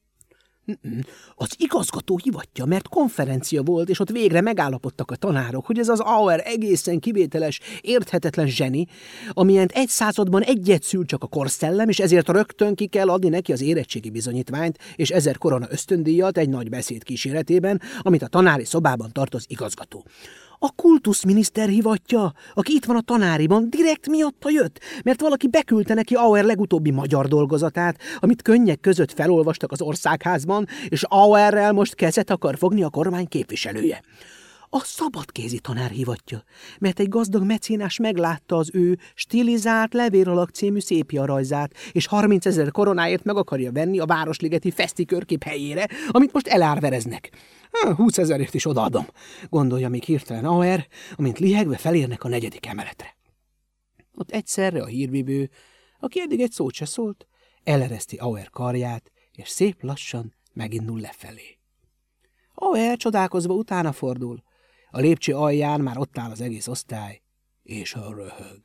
Az 1.35 1.55
igazgató 1.57 2.19
hivatja, 2.23 2.65
mert 2.65 2.87
konferencia 2.87 3.61
volt, 3.61 3.89
és 3.89 3.99
ott 3.99 4.09
végre 4.09 4.41
megállapodtak 4.41 5.11
a 5.11 5.15
tanárok, 5.15 5.65
hogy 5.65 5.79
ez 5.79 5.89
az 5.89 5.99
Auer 5.99 6.41
egészen 6.45 6.99
kivételes, 6.99 7.59
érthetetlen 7.81 8.47
zseni, 8.47 8.87
amilyent 9.31 9.71
egy 9.71 9.87
században 9.87 10.41
egyet 10.41 10.83
szül 10.83 11.05
csak 11.05 11.23
a 11.23 11.27
korszellem, 11.27 11.89
és 11.89 11.99
ezért 11.99 12.29
rögtön 12.29 12.75
ki 12.75 12.87
kell 12.87 13.09
adni 13.09 13.29
neki 13.29 13.51
az 13.51 13.61
érettségi 13.61 14.09
bizonyítványt, 14.09 14.77
és 14.95 15.09
ezer 15.09 15.37
korona 15.37 15.67
ösztöndíjat 15.69 16.37
egy 16.37 16.49
nagy 16.49 16.69
beszéd 16.69 17.03
kíséretében, 17.03 17.81
amit 18.01 18.23
a 18.23 18.27
tanári 18.27 18.65
szobában 18.65 19.11
tart 19.11 19.33
az 19.33 19.45
igazgató. 19.47 20.05
A 20.59 20.71
kultuszminiszter 20.75 21.69
hivatja, 21.69 22.33
aki 22.53 22.73
itt 22.73 22.85
van 22.85 22.95
a 22.95 23.01
tanáriban, 23.01 23.69
direkt 23.69 24.07
miatta 24.07 24.49
jött, 24.49 24.79
mert 25.03 25.21
valaki 25.21 25.47
beküldte 25.47 25.93
neki 25.93 26.15
Auer 26.15 26.43
legutóbbi 26.43 26.91
magyar 26.91 27.27
dolgozatát, 27.27 27.97
amit 28.19 28.41
könnyek 28.41 28.79
között 28.79 29.11
felolvastak 29.11 29.71
az 29.71 29.81
országházban, 29.81 30.67
és 30.89 31.03
Auerrel 31.03 31.71
most 31.71 31.95
kezet 31.95 32.29
akar 32.29 32.57
fogni 32.57 32.83
a 32.83 32.89
kormány 32.89 33.27
képviselője. 33.27 34.01
A 34.69 34.79
szabadkézi 34.79 35.59
tanár 35.59 35.89
hivatja, 35.89 36.43
mert 36.79 36.99
egy 36.99 37.09
gazdag 37.09 37.43
mecénás 37.43 37.97
meglátta 37.97 38.55
az 38.55 38.69
ő 38.73 38.99
stilizált 39.13 39.93
levéralak 39.93 40.49
című 40.49 40.79
szépia 40.79 41.25
rajzát, 41.25 41.73
és 41.91 42.07
30 42.07 42.45
ezer 42.45 42.71
koronáért 42.71 43.23
meg 43.23 43.35
akarja 43.35 43.71
venni 43.71 43.99
a 43.99 44.05
Városligeti 44.05 44.71
Feszti 44.71 45.05
körkép 45.05 45.43
helyére, 45.43 45.87
amit 46.09 46.33
most 46.33 46.47
elárvereznek. 46.47 47.31
20 47.95 48.17
ezerért 48.17 48.53
is 48.53 48.65
odaadom, 48.65 49.07
gondolja 49.49 49.89
még 49.89 50.03
hirtelen 50.03 50.45
Auer, 50.45 50.87
amint 51.15 51.39
lihegve 51.39 51.77
felérnek 51.77 52.23
a 52.23 52.27
negyedik 52.27 52.65
emeletre. 52.65 53.15
Ott 54.13 54.31
egyszerre 54.31 54.81
a 54.81 54.85
hírvívő, 54.85 55.49
aki 55.99 56.21
eddig 56.21 56.41
egy 56.41 56.51
szót 56.51 56.73
se 56.73 56.85
szólt, 56.85 57.27
elereszti 57.63 58.15
Auer 58.15 58.49
karját, 58.49 59.11
és 59.31 59.49
szép 59.49 59.83
lassan 59.83 60.33
megindul 60.53 60.99
lefelé. 60.99 61.57
Auer 62.53 62.97
csodálkozva 62.97 63.53
utána 63.53 63.91
fordul. 63.91 64.43
A 64.91 64.99
lépcső 64.99 65.35
alján 65.35 65.81
már 65.81 65.97
ott 65.97 66.17
áll 66.17 66.31
az 66.31 66.41
egész 66.41 66.67
osztály, 66.67 67.21
és 67.63 67.93
a 67.93 68.13
röhög. 68.15 68.61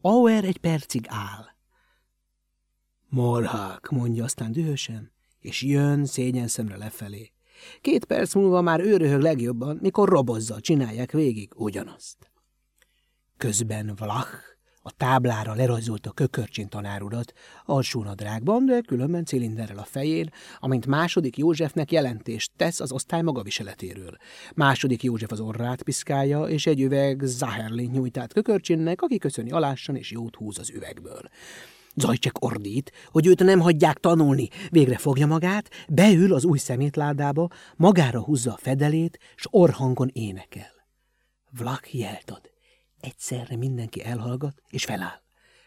Auer 0.00 0.44
egy 0.44 0.58
percig 0.58 1.04
áll. 1.08 1.44
Marhák, 3.08 3.88
mondja 3.88 4.24
aztán 4.24 4.52
dühösen, 4.52 5.12
és 5.38 5.62
jön 5.62 6.04
szégyen 6.04 6.48
szemre 6.48 6.76
lefelé. 6.76 7.32
Két 7.80 8.04
perc 8.04 8.34
múlva 8.34 8.60
már 8.60 8.80
ő 8.80 8.96
röhög 8.96 9.20
legjobban, 9.20 9.78
mikor 9.80 10.08
robozzal 10.08 10.60
csinálják 10.60 11.12
végig 11.12 11.52
ugyanazt. 11.56 12.30
Közben 13.36 13.94
Vlach 13.96 14.53
a 14.86 14.92
táblára 14.96 15.54
lerajzolta 15.54 16.10
kökörcsin 16.10 16.68
tanárudat, 16.68 17.32
alsónadrágban, 17.64 18.66
de 18.66 18.80
különben 18.80 19.24
cilinderrel 19.24 19.78
a 19.78 19.84
fején, 19.84 20.30
amint 20.58 20.86
második 20.86 21.36
Józsefnek 21.36 21.92
jelentést 21.92 22.52
tesz 22.56 22.80
az 22.80 22.92
osztály 22.92 23.22
maga-viseletéről. 23.22 24.16
Második 24.54 25.02
József 25.02 25.32
az 25.32 25.40
orrát 25.40 25.82
piszkálja, 25.82 26.42
és 26.42 26.66
egy 26.66 26.80
üveg 26.80 27.20
Zaherlin 27.22 27.90
nyújtát 27.90 28.32
kökörcsinnek, 28.32 29.02
aki 29.02 29.18
köszöni 29.18 29.50
alássan 29.50 29.96
és 29.96 30.10
jót 30.10 30.36
húz 30.36 30.58
az 30.58 30.70
üvegből. 30.70 31.22
Zajcsek 31.94 32.44
ordít, 32.44 32.92
hogy 33.06 33.26
őt 33.26 33.42
nem 33.42 33.60
hagyják 33.60 33.98
tanulni. 33.98 34.48
Végre 34.70 34.96
fogja 34.96 35.26
magát, 35.26 35.70
beül 35.88 36.34
az 36.34 36.44
új 36.44 36.58
szemétládába, 36.58 37.48
magára 37.76 38.22
húzza 38.22 38.52
a 38.52 38.58
fedelét, 38.60 39.18
s 39.36 39.46
orhangon 39.50 40.10
énekel. 40.12 40.72
Vlak 41.50 41.94
jelt 41.94 42.30
ad. 42.30 42.53
Egyszerre 43.04 43.56
mindenki 43.56 44.04
elhallgat, 44.04 44.62
és 44.70 44.84
feláll. 44.84 45.22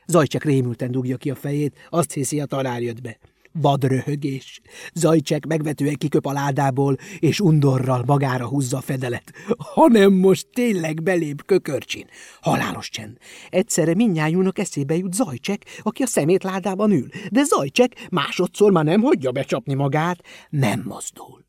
Zajcsek 0.06 0.44
rémülten 0.44 0.92
dugja 0.92 1.18
ki 1.18 1.30
a 1.30 1.36
fejét, 1.36 1.88
azt 1.90 2.14
hiszi, 2.14 2.40
a 2.40 2.46
tanár 2.46 2.82
jött 2.82 3.02
be. 3.02 3.18
Vadröhögés. 3.52 4.62
Zajcsek 4.94 5.46
megvetően 5.46 5.96
kiköp 5.96 6.26
a 6.26 6.32
ládából, 6.32 6.98
és 7.20 7.40
undorral 7.40 8.04
magára 8.06 8.48
húzza 8.48 8.78
a 8.78 8.82
fedelet. 8.82 9.34
Hanem 9.58 10.14
most 10.14 10.48
tényleg 10.52 11.04
belép 11.04 11.46
kökörcsin. 11.46 12.08
Halálos 12.42 12.90
csend. 12.90 13.18
Egyszerre 13.50 13.96
mindnyájúnak 13.96 14.60
eszébe 14.60 14.96
jut 14.96 15.14
Zajcsek, 15.14 15.66
aki 15.82 16.04
a 16.04 16.08
szemét 16.08 16.44
ládában 16.44 16.92
ül. 16.92 17.08
De 17.32 17.44
Zajcsek 17.44 18.08
másodszor 18.10 18.72
már 18.72 18.86
nem 18.86 19.02
hagyja 19.02 19.32
becsapni 19.32 19.74
magát, 19.74 20.22
nem 20.50 20.82
mozdul. 20.86 21.46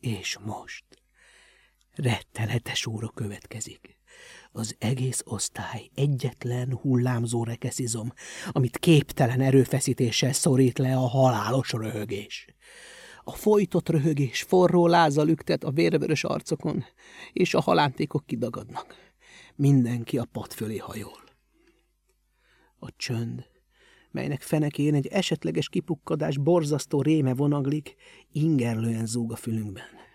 És 0.00 0.38
most 0.44 0.84
rettenetes 1.94 2.86
óra 2.86 3.08
következik 3.08 3.99
az 4.52 4.76
egész 4.78 5.22
osztály 5.24 5.90
egyetlen 5.94 6.78
hullámzó 6.82 7.44
rekeszizom, 7.44 8.12
amit 8.50 8.78
képtelen 8.78 9.40
erőfeszítéssel 9.40 10.32
szorít 10.32 10.78
le 10.78 10.96
a 10.96 11.06
halálos 11.08 11.72
röhögés. 11.72 12.46
A 13.24 13.32
folytott 13.32 13.88
röhögés 13.88 14.42
forró 14.42 14.86
lázal 14.86 15.28
üktet 15.28 15.64
a 15.64 15.70
vérvörös 15.70 16.24
arcokon, 16.24 16.84
és 17.32 17.54
a 17.54 17.60
halántékok 17.60 18.26
kidagadnak. 18.26 18.94
Mindenki 19.56 20.18
a 20.18 20.24
pad 20.32 20.52
fölé 20.52 20.76
hajol. 20.76 21.28
A 22.78 22.96
csönd, 22.96 23.46
melynek 24.10 24.42
fenekén 24.42 24.94
egy 24.94 25.06
esetleges 25.06 25.68
kipukkadás 25.68 26.38
borzasztó 26.38 27.02
réme 27.02 27.34
vonaglik, 27.34 27.94
ingerlően 28.32 29.06
zúg 29.06 29.32
a 29.32 29.36
fülünkben 29.36 30.08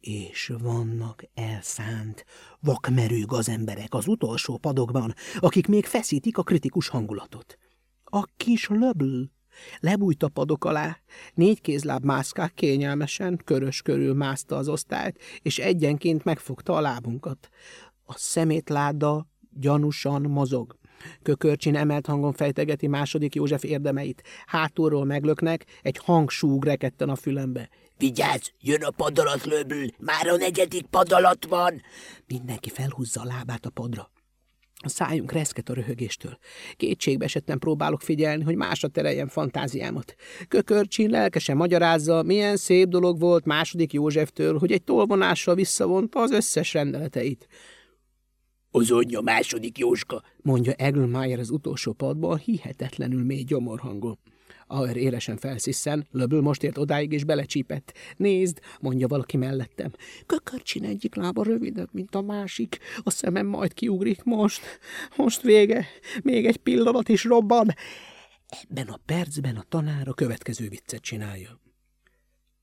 és 0.00 0.52
vannak 0.58 1.22
elszánt, 1.34 2.24
vakmerő 2.60 3.24
gazemberek 3.24 3.94
az 3.94 4.06
utolsó 4.06 4.56
padokban, 4.56 5.14
akik 5.38 5.66
még 5.66 5.84
feszítik 5.84 6.38
a 6.38 6.42
kritikus 6.42 6.88
hangulatot. 6.88 7.58
A 8.04 8.24
kis 8.36 8.68
löbl 8.68 9.22
lebújt 9.80 10.22
a 10.22 10.28
padok 10.28 10.64
alá, 10.64 10.98
négy 11.34 11.60
kézláb 11.60 12.04
mászkák 12.04 12.54
kényelmesen, 12.54 13.40
körös 13.44 13.82
körül 13.82 14.14
mászta 14.14 14.56
az 14.56 14.68
osztályt, 14.68 15.18
és 15.42 15.58
egyenként 15.58 16.24
megfogta 16.24 16.74
a 16.74 16.80
lábunkat. 16.80 17.48
A 18.04 18.14
szemétláda 18.16 19.26
gyanúsan 19.50 20.22
mozog. 20.22 20.78
Kökörcsin 21.22 21.76
emelt 21.76 22.06
hangon 22.06 22.32
fejtegeti 22.32 22.86
második 22.86 23.34
József 23.34 23.64
érdemeit. 23.64 24.22
Hátulról 24.46 25.04
meglöknek, 25.04 25.64
egy 25.82 25.96
hangsúg 25.96 26.64
reketten 26.64 27.08
a 27.08 27.16
fülembe. 27.16 27.68
Vigyázz, 28.00 28.48
jön 28.60 28.82
a 28.82 28.90
padalat 28.90 29.46
már 29.98 30.26
a 30.26 30.36
negyedik 30.36 30.86
padalat 30.86 31.46
van. 31.46 31.82
Mindenki 32.26 32.70
felhúzza 32.70 33.20
a 33.20 33.24
lábát 33.24 33.66
a 33.66 33.70
padra. 33.70 34.10
A 34.82 34.88
szájunk 34.88 35.32
reszket 35.32 35.68
a 35.68 35.74
röhögéstől. 35.74 36.38
Kétségbe 36.76 37.24
esetten 37.24 37.58
próbálok 37.58 38.00
figyelni, 38.00 38.44
hogy 38.44 38.54
másra 38.56 38.88
tereljen 38.88 39.28
fantáziámat. 39.28 40.14
Kökörcsin 40.48 41.10
lelkesen 41.10 41.56
magyarázza, 41.56 42.22
milyen 42.22 42.56
szép 42.56 42.88
dolog 42.88 43.20
volt 43.20 43.44
második 43.44 43.92
Józseftől, 43.92 44.58
hogy 44.58 44.72
egy 44.72 44.82
tolvonással 44.82 45.54
visszavonta 45.54 46.20
az 46.20 46.30
összes 46.30 46.72
rendeleteit. 46.72 47.48
Az 48.70 48.90
anyja 48.90 49.20
második 49.20 49.78
Jóska, 49.78 50.22
mondja 50.42 50.72
Egelmeyer 50.72 51.38
az 51.38 51.50
utolsó 51.50 51.92
padban 51.92 52.38
hihetetlenül 52.38 53.24
mély 53.24 53.42
gyomorhangon. 53.42 54.18
Auer 54.72 54.96
élesen 54.96 55.36
felsziszen, 55.36 56.06
löbül 56.10 56.40
most 56.40 56.62
ért 56.62 56.78
odáig, 56.78 57.12
és 57.12 57.24
belecsípett. 57.24 57.92
Nézd, 58.16 58.60
mondja 58.80 59.06
valaki 59.06 59.36
mellettem. 59.36 59.90
Kökörcsin 60.26 60.84
egyik 60.84 61.14
lába 61.14 61.42
rövidebb, 61.42 61.88
mint 61.92 62.14
a 62.14 62.20
másik. 62.20 62.78
A 63.02 63.10
szemem 63.10 63.46
majd 63.46 63.72
kiugrik 63.72 64.22
most. 64.22 64.62
Most 65.16 65.42
vége. 65.42 65.86
Még 66.22 66.46
egy 66.46 66.56
pillanat 66.56 67.08
is 67.08 67.24
robban. 67.24 67.74
Ebben 68.48 68.86
a 68.86 69.00
percben 69.06 69.56
a 69.56 69.64
tanár 69.68 70.08
a 70.08 70.12
következő 70.12 70.68
viccet 70.68 71.02
csinálja. 71.02 71.60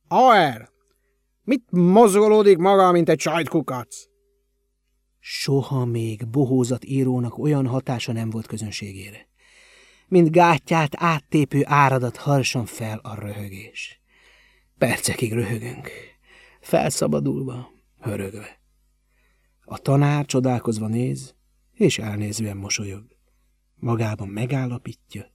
Auer! 0.08 0.70
Mit 1.43 1.63
mozgolódik 1.72 2.58
maga, 2.58 2.91
mint 2.91 3.10
egy 3.10 3.20
sajtkukac? 3.20 3.96
Soha 5.20 5.86
még 5.86 6.28
bohózat 6.28 6.86
írónak 6.86 7.38
olyan 7.38 7.67
hatása 7.67 8.12
nem 8.12 8.30
volt 8.30 8.48
közönségére 8.48 9.28
mint 10.08 10.32
gátját 10.32 10.93
áttépő 10.98 11.62
áradat 11.65 12.17
harsan 12.17 12.65
fel 12.65 13.00
a 13.04 13.20
röhögés. 13.20 14.02
Percekig 14.78 15.34
röhögünk, 15.34 15.89
felszabadulva, 16.60 17.72
hörögve. 18.00 18.60
A 19.62 19.78
tanár 19.78 20.26
csodálkozva 20.26 20.88
néz, 20.88 21.36
és 21.74 21.98
elnézően 21.98 22.58
mosolyog. 22.58 23.04
Magában 23.76 24.28
megállapítja, 24.28 25.26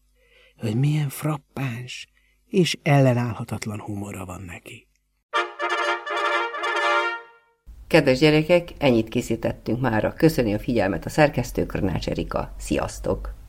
hogy 0.56 0.76
milyen 0.76 1.08
frappáns 1.08 2.08
és 2.46 2.78
ellenállhatatlan 2.82 3.80
humora 3.80 4.24
van 4.24 4.42
neki. 4.42 4.86
Kedves 7.86 8.18
gyerekek, 8.18 8.68
ennyit 8.78 9.08
készítettünk 9.08 9.80
mára. 9.80 10.12
Köszöni 10.12 10.54
a 10.54 10.58
figyelmet 10.58 11.04
a 11.04 11.08
szerkesztő 11.08 11.66
Krnács 11.66 12.08
Erika. 12.08 12.54
Sziasztok! 12.58 13.41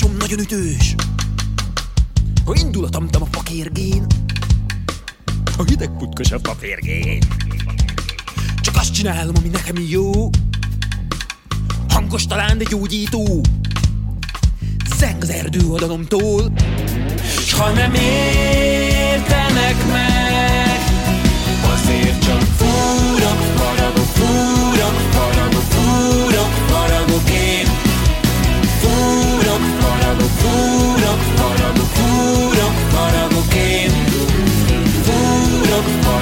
Hatásom 0.00 0.18
nagyon 0.18 0.38
ütős. 0.38 0.94
Ha 2.44 2.54
indulatam, 2.54 3.02
a 3.02 3.10
tamtam 3.10 3.22
a 3.22 3.36
fakérgén. 3.36 4.06
A 5.58 5.62
hideg 5.62 5.90
putkos 5.98 6.30
a 6.30 6.38
papérgén 6.38 7.22
Csak 8.60 8.76
azt 8.76 8.92
csinálom, 8.92 9.34
ami 9.36 9.48
nekem 9.48 9.74
jó. 9.88 10.30
Hangos 11.88 12.26
talán, 12.26 12.58
de 12.58 12.64
gyógyító. 12.64 13.40
Zeng 14.96 15.22
az 15.22 15.30
erdő 15.30 15.72
adanomtól 15.72 16.52
S 17.46 17.52
ha 17.52 17.70
nem 17.70 17.94
értenek 17.94 19.86
meg 19.92 20.80
Azért 21.72 22.24
csak 22.24 22.40
fúrok, 22.40 23.38
faragok, 23.56 24.04
fúrok, 24.04 25.00
faragok. 25.10 25.59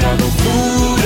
só 0.09 0.17
no 0.17 0.31
fundo. 0.31 0.98